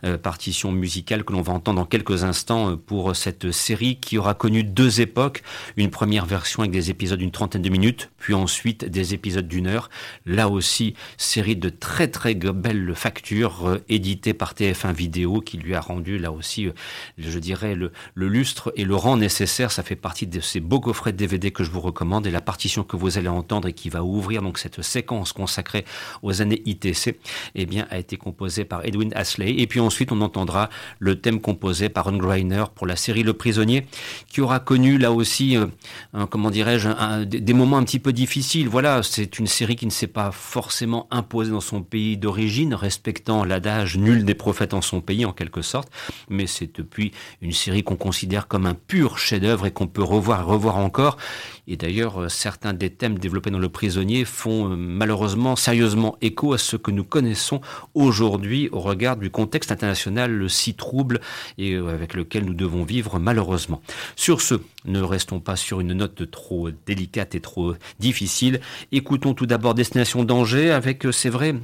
euh, 0.04 0.18
partition 0.18 0.72
musicale 0.72 1.24
que 1.24 1.32
l'on 1.32 1.42
va 1.42 1.52
entendre 1.52 1.80
dans 1.80 1.86
quelques 1.86 2.24
instants 2.24 2.70
euh, 2.70 2.76
pour 2.76 3.14
cette 3.14 3.52
série 3.52 3.96
qui 3.96 4.18
aura 4.18 4.34
connu 4.34 4.64
deux 4.64 5.00
époques. 5.00 5.42
Une 5.76 5.90
première 5.90 6.26
version 6.26 6.62
avec 6.62 6.72
des 6.72 6.90
épisodes 6.90 7.18
d'une 7.18 7.30
trentaine 7.30 7.62
de 7.62 7.68
minutes, 7.68 8.10
puis 8.18 8.34
ensuite 8.34 8.84
des 8.84 9.14
épisodes 9.14 9.46
d'une 9.46 9.66
heure. 9.66 9.90
Là 10.24 10.48
aussi, 10.48 10.94
série 11.16 11.56
de 11.56 11.68
très 11.68 12.08
très 12.08 12.34
belles 12.34 12.94
factures 12.94 13.66
euh, 13.66 13.84
éditées 13.88 14.34
par 14.34 14.54
TF1 14.54 14.94
Vidéo 14.94 15.40
qui 15.40 15.58
lui 15.58 15.74
a 15.74 15.80
rendu 15.80 16.18
là 16.18 16.32
aussi, 16.32 16.68
je 17.18 17.38
dirais, 17.38 17.74
le, 17.74 17.92
le, 18.14 18.28
lustre 18.28 18.72
et 18.76 18.84
le 18.84 18.96
rang 18.96 19.16
nécessaire. 19.16 19.70
Ça 19.70 19.82
fait 19.82 19.96
partie 19.96 20.26
de 20.26 20.40
ces 20.40 20.60
beaux 20.60 20.80
coffrets 20.80 21.12
de 21.12 21.18
DVD 21.18 21.50
que 21.50 21.62
je 21.62 21.70
vous 21.70 21.80
recommande 21.80 22.26
et 22.26 22.30
la 22.30 22.40
partition 22.40 22.84
que 22.84 22.96
vous 22.96 23.18
allez 23.18 23.28
entendre 23.28 23.68
et 23.68 23.72
qui 23.72 23.90
va 23.90 24.02
ouvrir 24.02 24.42
donc 24.42 24.58
cette 24.58 24.82
séquence 24.82 25.32
consacrée 25.32 25.84
aux 26.22 26.40
années 26.40 26.62
ITC. 26.64 27.18
Et 27.54 27.65
eh 27.72 27.94
a 27.94 27.98
été 27.98 28.16
composé 28.16 28.64
par 28.64 28.84
Edwin 28.84 29.12
Asley. 29.14 29.54
Et 29.58 29.66
puis 29.66 29.80
ensuite, 29.80 30.12
on 30.12 30.20
entendra 30.20 30.70
le 30.98 31.20
thème 31.20 31.40
composé 31.40 31.88
par 31.88 32.04
Ron 32.04 32.16
Greiner 32.16 32.64
pour 32.74 32.86
la 32.86 32.96
série 32.96 33.22
Le 33.22 33.32
Prisonnier, 33.32 33.86
qui 34.28 34.40
aura 34.40 34.60
connu 34.60 34.98
là 34.98 35.12
aussi, 35.12 35.56
euh, 35.56 35.66
comment 36.30 36.50
dirais-je, 36.50 37.24
des 37.24 37.52
moments 37.52 37.78
un 37.78 37.84
petit 37.84 37.98
peu 37.98 38.12
difficiles. 38.12 38.68
Voilà, 38.68 39.02
c'est 39.02 39.38
une 39.38 39.46
série 39.46 39.76
qui 39.76 39.86
ne 39.86 39.90
s'est 39.90 40.06
pas 40.06 40.30
forcément 40.30 41.06
imposée 41.10 41.50
dans 41.50 41.60
son 41.60 41.82
pays 41.82 42.16
d'origine, 42.16 42.74
respectant 42.74 43.44
l'adage 43.44 43.96
nul 43.96 44.24
des 44.24 44.34
prophètes 44.34 44.74
en 44.74 44.82
son 44.82 45.00
pays, 45.00 45.24
en 45.24 45.32
quelque 45.32 45.62
sorte. 45.62 45.90
Mais 46.28 46.46
c'est 46.46 46.76
depuis 46.76 47.12
une 47.40 47.52
série 47.52 47.82
qu'on 47.82 47.96
considère 47.96 48.48
comme 48.48 48.66
un 48.66 48.74
pur 48.74 49.18
chef-d'œuvre 49.18 49.66
et 49.66 49.70
qu'on 49.70 49.86
peut 49.86 50.02
revoir 50.02 50.40
et 50.40 50.44
revoir 50.44 50.76
encore. 50.76 51.16
Et 51.68 51.76
d'ailleurs, 51.76 52.22
euh, 52.22 52.28
certains 52.28 52.72
des 52.72 52.90
thèmes 52.90 53.18
développés 53.18 53.50
dans 53.50 53.58
Le 53.58 53.68
Prisonnier 53.68 54.24
font 54.24 54.70
euh, 54.70 54.76
malheureusement 54.76 55.56
sérieusement 55.56 56.16
écho 56.20 56.52
à 56.52 56.58
ce 56.58 56.76
que 56.76 56.90
nous 56.90 57.04
connaissons 57.04 57.60
aujourd'hui 57.94 58.68
au 58.70 58.80
regard 58.80 59.16
du 59.16 59.30
contexte 59.30 59.72
international 59.72 60.48
si 60.48 60.74
trouble 60.74 61.20
et 61.58 61.74
euh, 61.74 61.88
avec 61.88 62.14
lequel 62.14 62.44
nous 62.44 62.54
devons 62.54 62.84
vivre 62.84 63.18
malheureusement. 63.18 63.82
Sur 64.14 64.40
ce, 64.40 64.54
ne 64.86 65.00
restons 65.02 65.40
pas 65.40 65.56
sur 65.56 65.80
une 65.80 65.92
note 65.92 66.30
trop 66.30 66.70
délicate 66.86 67.34
et 67.34 67.40
trop 67.40 67.74
difficile. 67.98 68.60
Écoutons 68.92 69.34
tout 69.34 69.46
d'abord 69.46 69.74
Destination 69.74 70.24
Danger 70.24 70.70
avec, 70.70 71.06
c'est 71.12 71.28
vrai, 71.28 71.54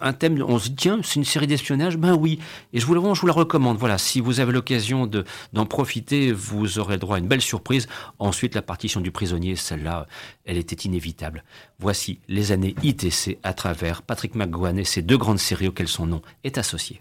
un 0.00 0.12
thème, 0.12 0.42
on 0.46 0.58
se 0.58 0.68
dit, 0.68 0.76
tiens, 0.76 1.00
c'est 1.02 1.16
une 1.16 1.24
série 1.24 1.46
d'espionnage? 1.46 1.96
Ben 1.96 2.14
oui. 2.14 2.38
Et 2.72 2.80
je 2.80 2.86
vous, 2.86 2.94
je 3.14 3.20
vous 3.20 3.26
la 3.26 3.32
recommande. 3.32 3.78
Voilà, 3.78 3.98
si 3.98 4.20
vous 4.20 4.40
avez 4.40 4.52
l'occasion 4.52 5.10
d'en 5.52 5.66
profiter, 5.66 6.32
vous 6.32 6.78
aurez 6.78 6.94
le 6.94 7.00
droit 7.00 7.16
à 7.16 7.18
une 7.18 7.28
belle 7.28 7.40
surprise. 7.40 7.86
Ensuite, 8.18 8.54
la 8.54 8.62
partition 8.62 9.00
du 9.00 9.10
prisonnier, 9.10 9.56
celle-là, 9.56 10.06
elle 10.44 10.56
était 10.56 10.86
inévitable. 10.86 11.44
Voici 11.78 12.20
les 12.28 12.52
années 12.52 12.74
ITC 12.82 13.38
à 13.42 13.52
travers 13.52 14.02
Patrick 14.02 14.34
McGowan 14.34 14.78
et 14.78 14.84
ses 14.84 15.02
deux 15.02 15.18
grandes 15.18 15.38
séries 15.38 15.68
auxquelles 15.68 15.88
son 15.88 16.06
nom 16.06 16.22
est 16.44 16.58
associé. 16.58 17.00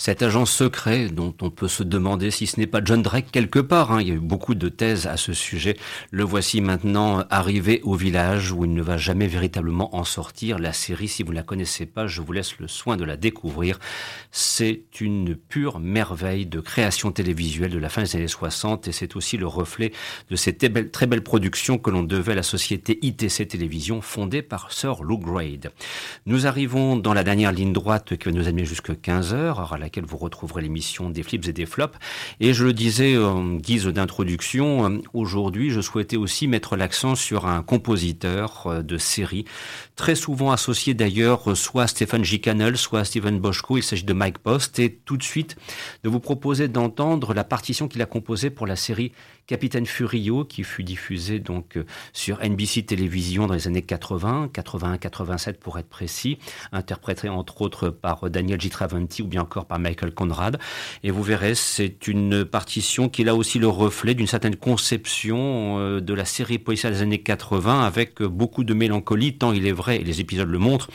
Cet 0.00 0.22
agent 0.22 0.46
secret 0.46 1.10
dont 1.10 1.34
on 1.42 1.50
peut 1.50 1.68
se 1.68 1.82
demander 1.82 2.30
si 2.30 2.46
ce 2.46 2.58
n'est 2.58 2.66
pas 2.66 2.80
John 2.82 3.02
Drake 3.02 3.30
quelque 3.30 3.58
part, 3.58 3.92
hein, 3.92 4.00
il 4.00 4.08
y 4.08 4.10
a 4.12 4.14
eu 4.14 4.18
beaucoup 4.18 4.54
de 4.54 4.70
thèses 4.70 5.06
à 5.06 5.18
ce 5.18 5.34
sujet, 5.34 5.76
le 6.10 6.24
voici 6.24 6.62
maintenant 6.62 7.22
arrivé 7.28 7.82
au 7.84 7.96
village 7.96 8.50
où 8.50 8.64
il 8.64 8.72
ne 8.72 8.80
va 8.80 8.96
jamais 8.96 9.26
véritablement 9.26 9.94
en 9.94 10.04
sortir. 10.04 10.58
La 10.58 10.72
série, 10.72 11.06
si 11.06 11.22
vous 11.22 11.32
ne 11.32 11.36
la 11.36 11.42
connaissez 11.42 11.84
pas, 11.84 12.06
je 12.06 12.22
vous 12.22 12.32
laisse 12.32 12.58
le 12.60 12.66
soin 12.66 12.96
de 12.96 13.04
la 13.04 13.18
découvrir. 13.18 13.78
C'est 14.30 14.84
une 15.02 15.36
pure 15.36 15.80
merveille 15.80 16.46
de 16.46 16.60
création 16.60 17.12
télévisuelle 17.12 17.70
de 17.70 17.78
la 17.78 17.90
fin 17.90 18.04
des 18.04 18.16
années 18.16 18.26
60 18.26 18.88
et 18.88 18.92
c'est 18.92 19.16
aussi 19.16 19.36
le 19.36 19.46
reflet 19.46 19.92
de 20.30 20.36
ces 20.36 20.56
très 20.56 21.06
belles, 21.06 21.22
productions 21.22 21.76
que 21.76 21.90
l'on 21.90 22.04
devait 22.04 22.32
à 22.32 22.36
la 22.36 22.42
société 22.42 22.98
ITC 23.02 23.46
Télévision 23.48 24.00
fondée 24.00 24.40
par 24.40 24.72
Sir 24.72 25.02
Lou 25.02 25.18
Grade. 25.18 25.72
Nous 26.24 26.46
arrivons 26.46 26.96
dans 26.96 27.12
la 27.12 27.22
dernière 27.22 27.52
ligne 27.52 27.74
droite 27.74 28.16
qui 28.16 28.30
va 28.30 28.32
nous 28.34 28.48
amener 28.48 28.64
jusqu'à 28.64 28.94
15h, 28.94 29.60
à 29.60 29.89
vous 29.98 30.16
retrouverez 30.16 30.62
l'émission 30.62 31.10
des 31.10 31.22
flips 31.22 31.48
et 31.48 31.52
des 31.52 31.66
flops. 31.66 31.98
Et 32.38 32.54
je 32.54 32.64
le 32.64 32.72
disais 32.72 33.16
en 33.18 33.54
guise 33.54 33.86
d'introduction, 33.86 34.90
euh, 34.90 34.98
aujourd'hui, 35.14 35.70
je 35.70 35.80
souhaitais 35.80 36.16
aussi 36.16 36.46
mettre 36.46 36.76
l'accent 36.76 37.14
sur 37.14 37.46
un 37.46 37.62
compositeur 37.62 38.66
euh, 38.66 38.82
de 38.82 38.98
série, 38.98 39.44
très 39.96 40.14
souvent 40.14 40.52
associé 40.52 40.94
d'ailleurs 40.94 41.56
soit 41.56 41.84
à 41.84 41.86
Stephen 41.86 42.24
G. 42.24 42.40
Cannell, 42.40 42.76
soit 42.76 43.00
à 43.00 43.04
Steven 43.04 43.38
Boschko. 43.38 43.78
Il 43.78 43.82
s'agit 43.82 44.04
de 44.04 44.12
Mike 44.12 44.38
Post. 44.38 44.78
Et 44.78 45.00
tout 45.04 45.16
de 45.16 45.22
suite, 45.22 45.56
de 46.04 46.08
vous 46.08 46.20
proposer 46.20 46.68
d'entendre 46.68 47.34
la 47.34 47.44
partition 47.44 47.88
qu'il 47.88 48.02
a 48.02 48.06
composée 48.06 48.50
pour 48.50 48.66
la 48.66 48.76
série 48.76 49.12
Capitaine 49.50 49.84
Furio, 49.84 50.44
qui 50.44 50.62
fut 50.62 50.84
diffusé 50.84 51.40
donc 51.40 51.76
euh, 51.76 51.84
sur 52.12 52.38
NBC 52.38 52.84
Télévision 52.84 53.48
dans 53.48 53.54
les 53.54 53.66
années 53.66 53.82
80, 53.82 54.50
81-87 54.54 55.54
pour 55.54 55.76
être 55.76 55.88
précis, 55.88 56.38
interprété 56.70 57.28
entre 57.28 57.60
autres 57.60 57.88
par 57.88 58.30
Daniel 58.30 58.60
Gitravanti 58.60 59.22
ou 59.22 59.26
bien 59.26 59.42
encore 59.42 59.66
par 59.66 59.80
Michael 59.80 60.14
Conrad. 60.14 60.60
Et 61.02 61.10
vous 61.10 61.24
verrez, 61.24 61.56
c'est 61.56 62.06
une 62.06 62.44
partition 62.44 63.08
qui 63.08 63.22
est 63.22 63.24
là 63.24 63.34
aussi 63.34 63.58
le 63.58 63.66
reflet 63.66 64.14
d'une 64.14 64.28
certaine 64.28 64.54
conception 64.54 65.80
euh, 65.80 66.00
de 66.00 66.14
la 66.14 66.24
série 66.24 66.60
policière 66.60 66.92
des 66.92 67.02
années 67.02 67.20
80 67.20 67.84
avec 67.84 68.22
beaucoup 68.22 68.62
de 68.62 68.72
mélancolie, 68.72 69.36
tant 69.36 69.52
il 69.52 69.66
est 69.66 69.72
vrai, 69.72 69.96
et 69.96 70.04
les 70.04 70.20
épisodes 70.20 70.48
le 70.48 70.58
montrent, 70.58 70.90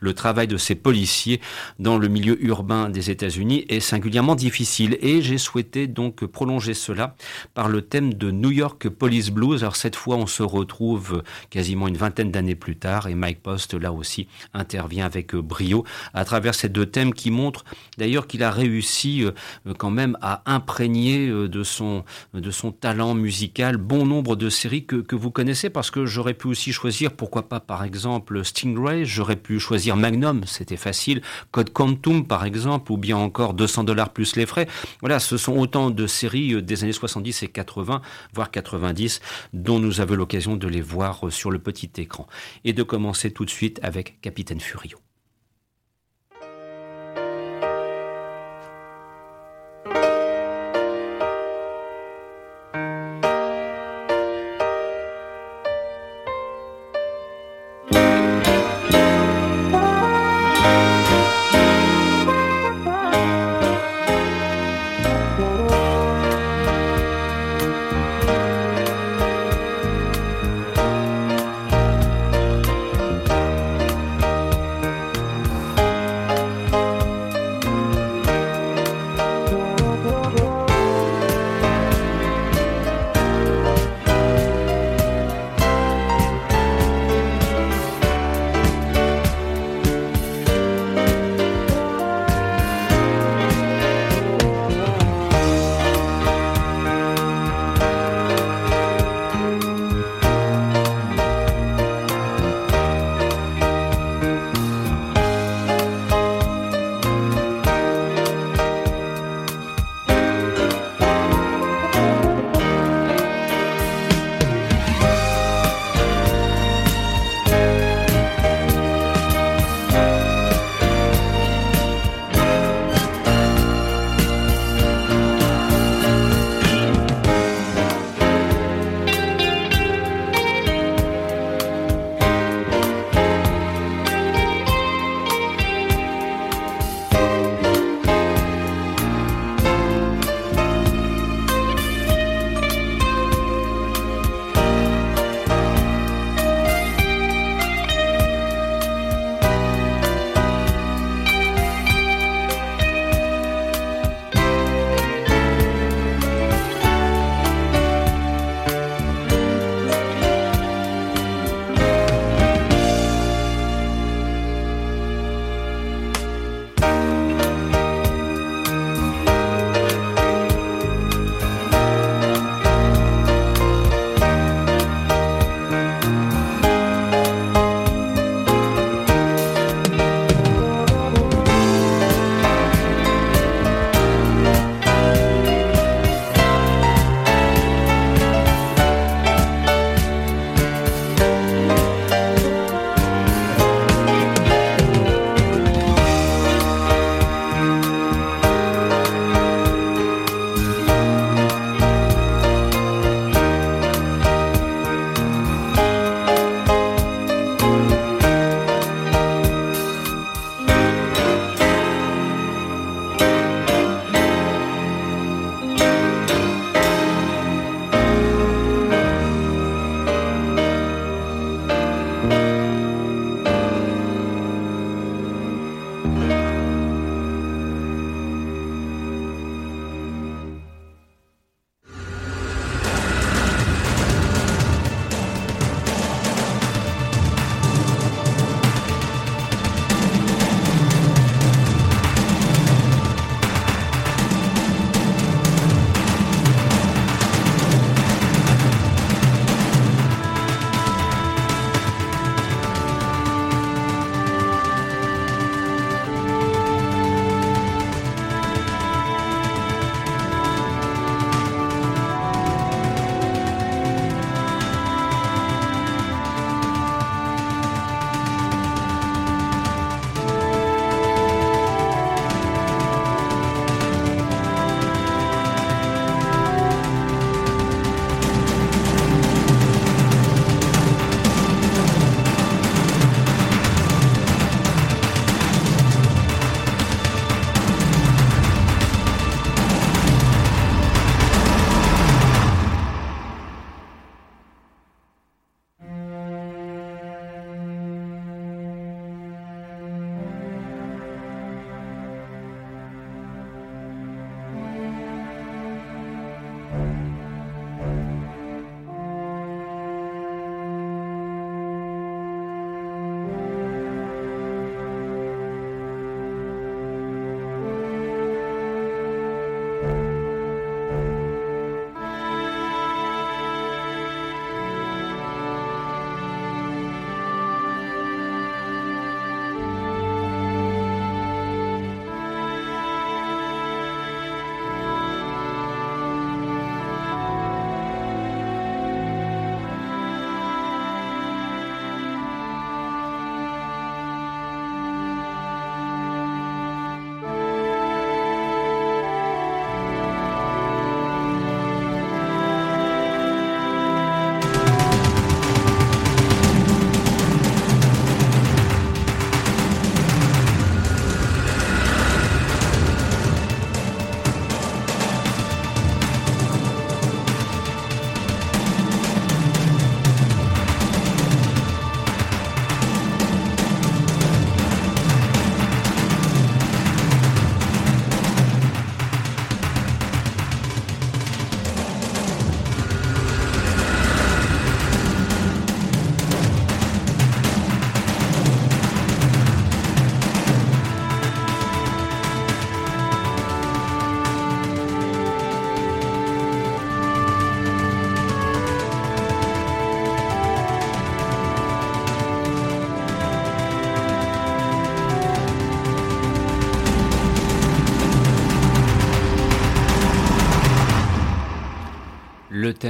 le 0.00 0.14
travail 0.14 0.46
de 0.46 0.56
ces 0.56 0.76
policiers 0.76 1.42
dans 1.78 1.98
le 1.98 2.08
milieu 2.08 2.42
urbain 2.42 2.88
des 2.88 3.10
États-Unis 3.10 3.66
est 3.68 3.80
singulièrement 3.80 4.34
difficile. 4.34 4.96
Et 5.02 5.20
j'ai 5.20 5.36
souhaité 5.36 5.86
donc 5.86 6.24
prolonger 6.24 6.72
cela 6.72 7.14
par 7.52 7.68
le 7.68 7.82
thème 7.82 7.97
de 8.00 8.30
New 8.30 8.50
York 8.50 8.88
Police 8.88 9.30
Blues. 9.30 9.62
Alors 9.62 9.76
cette 9.76 9.96
fois, 9.96 10.16
on 10.16 10.26
se 10.26 10.42
retrouve 10.42 11.22
quasiment 11.50 11.88
une 11.88 11.96
vingtaine 11.96 12.30
d'années 12.30 12.54
plus 12.54 12.76
tard 12.76 13.08
et 13.08 13.14
Mike 13.14 13.42
Post, 13.42 13.74
là 13.74 13.92
aussi, 13.92 14.28
intervient 14.54 15.04
avec 15.04 15.34
euh, 15.34 15.42
brio 15.42 15.84
à 16.14 16.24
travers 16.24 16.54
ces 16.54 16.68
deux 16.68 16.86
thèmes 16.86 17.12
qui 17.12 17.30
montrent 17.30 17.64
d'ailleurs 17.96 18.26
qu'il 18.26 18.42
a 18.42 18.50
réussi 18.50 19.24
euh, 19.24 19.32
quand 19.76 19.90
même 19.90 20.16
à 20.22 20.42
imprégner 20.46 21.28
euh, 21.28 21.48
de 21.48 21.64
son, 21.64 22.04
de 22.34 22.50
son 22.50 22.70
talent 22.70 23.14
musical 23.14 23.76
bon 23.76 24.06
nombre 24.06 24.36
de 24.36 24.48
séries 24.48 24.84
que, 24.84 24.96
que 24.96 25.16
vous 25.16 25.30
connaissez 25.30 25.70
parce 25.70 25.90
que 25.90 26.06
j'aurais 26.06 26.34
pu 26.34 26.46
aussi 26.46 26.72
choisir, 26.72 27.12
pourquoi 27.12 27.48
pas 27.48 27.58
par 27.58 27.82
exemple 27.82 28.44
Stingray, 28.44 29.04
j'aurais 29.04 29.36
pu 29.36 29.58
choisir 29.58 29.96
Magnum, 29.96 30.42
c'était 30.46 30.76
facile, 30.76 31.22
Code 31.50 31.72
Quantum 31.72 32.26
par 32.26 32.44
exemple, 32.44 32.92
ou 32.92 32.96
bien 32.96 33.16
encore 33.16 33.54
200 33.54 33.84
dollars 33.84 34.10
plus 34.10 34.36
les 34.36 34.46
frais. 34.46 34.68
Voilà, 35.00 35.18
ce 35.18 35.36
sont 35.36 35.56
autant 35.56 35.90
de 35.90 36.06
séries 36.06 36.62
des 36.62 36.84
années 36.84 36.92
70 36.92 37.42
et 37.42 37.48
80 37.48 37.77
voire 37.82 38.50
90, 38.50 39.20
dont 39.52 39.78
nous 39.78 40.00
avons 40.00 40.14
l'occasion 40.14 40.56
de 40.56 40.68
les 40.68 40.80
voir 40.80 41.30
sur 41.30 41.50
le 41.50 41.58
petit 41.58 41.90
écran. 41.98 42.26
Et 42.64 42.72
de 42.72 42.82
commencer 42.82 43.30
tout 43.30 43.44
de 43.44 43.50
suite 43.50 43.80
avec 43.82 44.20
Capitaine 44.20 44.60
Furio. 44.60 44.98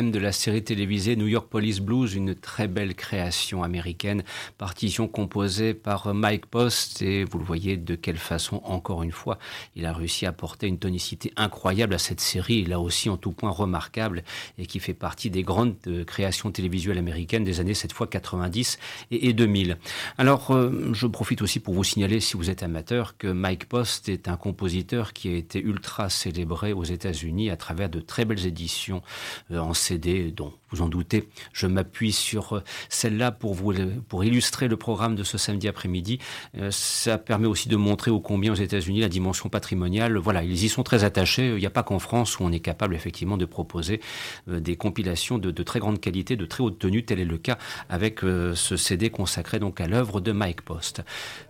De 0.03 0.19
la 0.21 0.31
série 0.31 0.63
télévisée 0.63 1.17
New 1.17 1.27
York 1.27 1.49
Police 1.51 1.81
Blues, 1.81 2.15
une 2.15 2.37
très 2.37 2.69
belle 2.69 2.95
création 2.95 3.65
américaine, 3.65 4.23
partition 4.57 5.09
composée 5.09 5.75
par 5.75 6.15
Mike 6.15 6.47
Post 6.47 7.03
et 7.03 7.25
vous 7.25 7.39
le 7.39 7.45
voyez 7.45 7.77
de 7.77 7.97
quelle 7.97 8.17
façon, 8.17 8.61
encore 8.65 9.03
une 9.03 9.11
fois, 9.11 9.39
il 9.75 9.87
a 9.87 9.93
réussi 9.93 10.25
à 10.25 10.29
apporter 10.29 10.69
une 10.69 10.79
tonicité 10.79 11.33
incroyable 11.37 11.95
à 11.95 11.99
cette 11.99 12.21
série, 12.21 12.65
là 12.65 12.79
aussi 12.79 13.11
en 13.11 13.17
tout 13.17 13.33
point 13.33 13.51
remarquable 13.51 14.23
et 14.57 14.67
qui 14.67 14.79
fait 14.79 14.95
partie 14.95 15.31
des 15.31 15.43
grandes 15.43 15.75
euh, 15.89 16.05
créations 16.05 16.53
télévisuelles 16.53 16.99
américaines 16.99 17.43
des 17.43 17.59
années 17.59 17.75
cette 17.75 17.93
fois 17.93 18.07
90 18.07 18.79
et 19.11 19.33
2000. 19.33 19.79
Alors, 20.17 20.53
euh, 20.53 20.91
je 20.93 21.09
profite 21.09 21.43
aussi 21.43 21.59
pour 21.59 21.75
vous 21.75 21.85
signaler, 21.85 22.21
si 22.21 22.37
vous 22.37 22.51
êtes 22.51 22.63
amateur, 22.63 23.17
que 23.19 23.27
Mike 23.27 23.69
Post 23.69 24.09
est 24.09 24.29
un 24.29 24.37
compositeur 24.37 25.13
qui 25.13 25.29
a 25.29 25.35
été 25.35 25.61
ultra 25.61 26.09
célébré 26.09 26.73
aux 26.73 26.85
États-Unis 26.85 27.51
à 27.51 27.57
travers 27.57 27.89
de 27.89 27.99
très 27.99 28.25
belles 28.25 28.47
éditions 28.47 29.03
euh, 29.51 29.59
en 29.59 29.75
CD, 29.89 30.33
dont 30.33 30.53
vous 30.71 30.83
en 30.83 30.89
doutez, 30.89 31.29
je 31.53 31.67
m'appuie 31.67 32.13
sur 32.13 32.57
euh, 32.57 32.63
celle-là 32.89 33.33
pour 33.33 33.55
vous 33.55 33.73
pour 34.09 34.25
illustrer 34.25 34.69
le 34.69 34.77
programme 34.77 35.15
de 35.15 35.25
ce 35.25 35.39
samedi 35.39 35.69
après-midi. 35.69 36.19
Euh, 36.59 36.71
ça 36.71 37.19
permet 37.19 37.47
aussi 37.47 37.69
de 37.69 37.77
montrer 37.77 38.11
au 38.11 38.21
combien 38.21 38.53
aux 38.53 38.57
États-Unis 38.57 39.01
la 39.01 39.09
dimension 39.09 39.49
patrimoniale. 39.49 40.17
Voilà, 40.17 40.43
ils 40.43 40.65
y 40.65 40.69
sont 40.69 40.83
très 40.83 41.05
attachés. 41.05 41.49
Il 41.49 41.59
n'y 41.59 41.67
a 41.67 41.71
pas 41.71 41.83
qu'en 41.83 41.99
France 41.99 42.39
où 42.39 42.45
on 42.45 42.53
est 42.53 42.61
capable 42.61 42.95
effectivement 42.95 43.37
de 43.37 43.45
proposer 43.45 44.01
des 44.47 44.77
compilations 44.77 45.39
de, 45.39 45.51
de, 45.51 45.63
très 45.63 45.81
grande 45.81 46.01
qualité, 46.01 46.37
de 46.37 46.45
très 46.47 46.63
haute 46.63 46.79
tenue. 46.79 47.05
Tel 47.05 47.21
est 47.21 47.25
le 47.25 47.39
cas 47.39 47.59
avec 47.89 48.21
ce 48.21 48.77
CD 48.77 49.11
consacré 49.11 49.59
donc 49.59 49.81
à 49.81 49.87
l'œuvre 49.87 50.21
de 50.21 50.33
Mike 50.33 50.63
Post. 50.63 51.03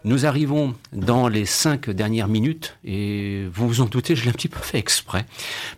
Nous 0.04 0.26
arrivons 0.26 0.74
dans 0.92 1.28
les 1.28 1.46
cinq 1.46 1.90
dernières 1.90 2.28
minutes 2.28 2.76
et 2.84 3.46
vous 3.52 3.68
vous 3.68 3.80
en 3.80 3.86
doutez, 3.86 4.16
je 4.16 4.24
l'ai 4.24 4.30
un 4.30 4.32
petit 4.32 4.48
peu 4.48 4.60
fait 4.60 4.78
exprès 4.78 5.26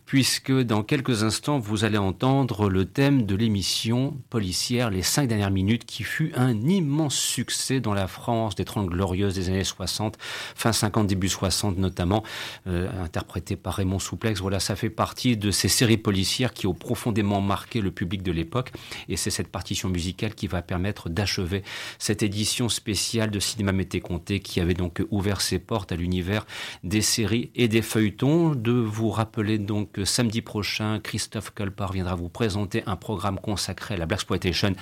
puisque 0.07 0.53
dans 0.53 0.83
quelques 0.83 1.23
instants 1.23 1.59
vous 1.59 1.85
allez 1.85 1.99
entendre 1.99 2.69
le 2.69 2.85
thème 2.85 3.25
de 3.27 3.30
l'émission 3.35 4.17
policière 4.31 4.91
Les 4.91 5.03
cinq 5.03 5.29
dernières 5.29 5.51
minutes 5.51 5.85
qui 5.85 6.03
fut 6.03 6.33
un 6.35 6.61
immense 6.63 7.15
succès 7.15 7.81
dans 7.81 7.95
la 7.95 8.07
France 8.07 8.55
des 8.55 8.65
Trente 8.65 8.89
Glorieuses 8.89 9.35
des 9.35 9.49
années 9.49 9.65
60, 9.65 10.17
fin 10.21 10.73
50, 10.73 11.07
début 11.07 11.29
60 11.29 11.79
notamment, 11.79 12.23
euh, 12.67 12.89
interprété 13.03 13.57
par 13.57 13.75
Raymond 13.75 13.99
Souplex. 13.99 14.41
Voilà, 14.41 14.61
ça 14.61 14.77
fait 14.77 14.91
partie 14.91 15.37
de 15.37 15.51
ces 15.51 15.69
séries 15.69 15.97
policières 15.97 16.53
qui 16.53 16.67
ont 16.67 16.75
profondément 16.75 17.41
marqué 17.41 17.81
le 17.81 17.91
public 17.91 18.23
de 18.23 18.33
l'époque 18.33 18.73
et 19.09 19.17
c'est 19.17 19.31
cette 19.31 19.49
partition 19.49 19.89
musicale 19.89 20.35
qui 20.35 20.47
va 20.47 20.63
permettre 20.63 21.09
d'achever 21.09 21.63
cette 21.99 22.23
édition 22.23 22.69
spéciale 22.69 23.31
de 23.31 23.41
Cinéma 23.41 23.73
Mété 23.73 24.01
Comté 24.01 24.41
qui 24.41 24.61
avait 24.61 24.75
donc 24.75 25.03
ouvert 25.11 25.41
ses 25.41 25.59
portes 25.59 25.93
à 25.93 25.97
l'univers 25.97 26.47
des 26.85 27.03
séries 27.03 27.51
et 27.55 27.69
des 27.69 27.83
feuilletons. 27.83 28.55
De 28.55 28.73
vous 28.73 29.11
rappeler 29.11 29.59
donc 29.59 29.93
que 29.93 30.05
samedi 30.05 30.43
prochain, 30.43 31.01
Christophe 31.01 31.51
Colpart 31.51 31.93
viendra 31.93 32.15
vous 32.15 32.29
présenter 32.29 32.83
un 32.87 32.97
programme 33.21 33.39
consacré 33.39 33.97
à 33.97 33.99
la 33.99 34.07
Black 34.07 34.21
Exploitation. 34.21 34.75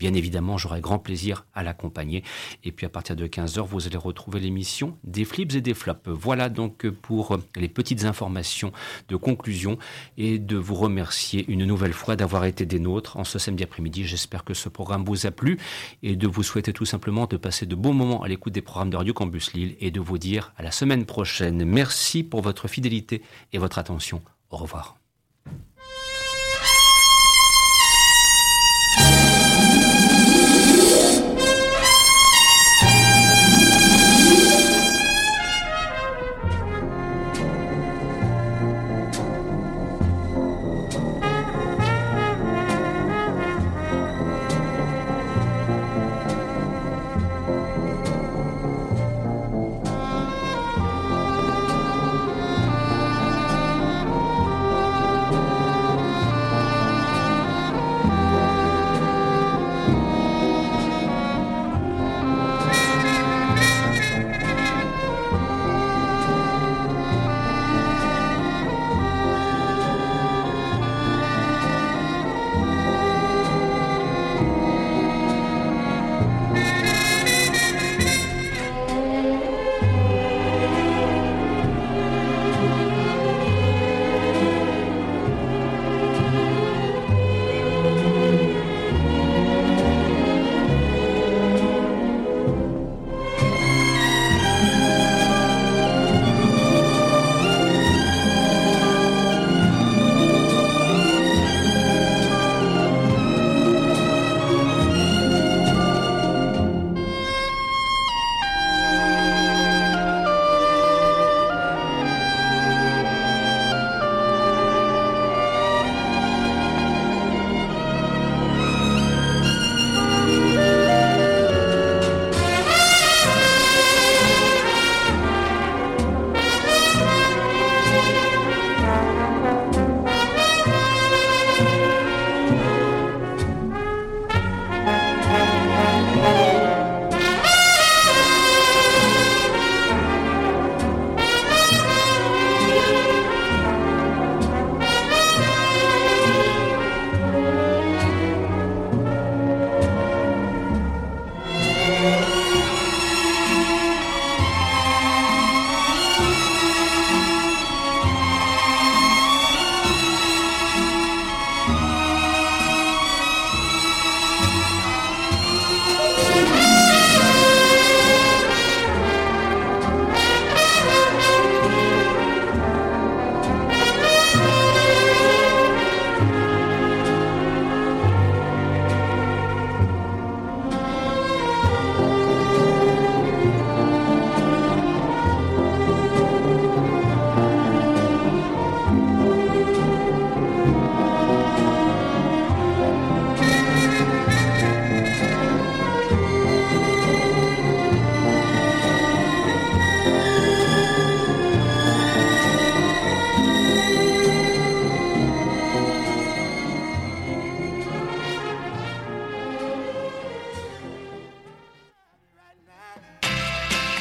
Bien 0.00 0.14
évidemment, 0.14 0.58
j'aurai 0.58 0.80
grand 0.80 0.98
plaisir 0.98 1.46
à 1.54 1.62
l'accompagner. 1.62 2.24
Et 2.64 2.72
puis 2.72 2.86
à 2.86 2.88
partir 2.88 3.14
de 3.14 3.24
15h, 3.28 3.64
vous 3.64 3.86
allez 3.86 3.96
retrouver 3.96 4.40
l'émission 4.40 4.98
des 5.04 5.24
flips 5.24 5.54
et 5.54 5.60
des 5.60 5.74
flops. 5.74 6.08
Voilà 6.08 6.48
donc 6.48 6.88
pour 6.88 7.38
les 7.54 7.68
petites 7.68 8.04
informations 8.04 8.72
de 9.06 9.14
conclusion 9.14 9.78
et 10.18 10.40
de 10.40 10.56
vous 10.56 10.74
remercier 10.74 11.44
une 11.46 11.64
nouvelle 11.64 11.92
fois 11.92 12.16
d'avoir 12.16 12.46
été 12.46 12.66
des 12.66 12.80
nôtres 12.80 13.16
en 13.16 13.22
ce 13.22 13.38
samedi 13.38 13.62
après-midi. 13.62 14.04
J'espère 14.04 14.42
que 14.42 14.54
ce 14.54 14.68
programme 14.68 15.04
vous 15.04 15.24
a 15.26 15.30
plu 15.30 15.60
et 16.02 16.16
de 16.16 16.26
vous 16.26 16.42
souhaiter 16.42 16.72
tout 16.72 16.86
simplement 16.86 17.26
de 17.26 17.36
passer 17.36 17.64
de 17.64 17.76
bons 17.76 17.94
moments 17.94 18.24
à 18.24 18.26
l'écoute 18.26 18.52
des 18.52 18.62
programmes 18.62 18.90
de 18.90 18.96
Radio 18.96 19.14
Campus 19.14 19.52
Lille 19.52 19.76
et 19.78 19.92
de 19.92 20.00
vous 20.00 20.18
dire 20.18 20.52
à 20.56 20.64
la 20.64 20.72
semaine 20.72 21.06
prochaine. 21.06 21.64
Merci 21.64 22.24
pour 22.24 22.42
votre 22.42 22.66
fidélité 22.66 23.22
et 23.52 23.58
votre 23.58 23.78
attention. 23.78 24.20
Au 24.50 24.56
revoir. 24.56 24.96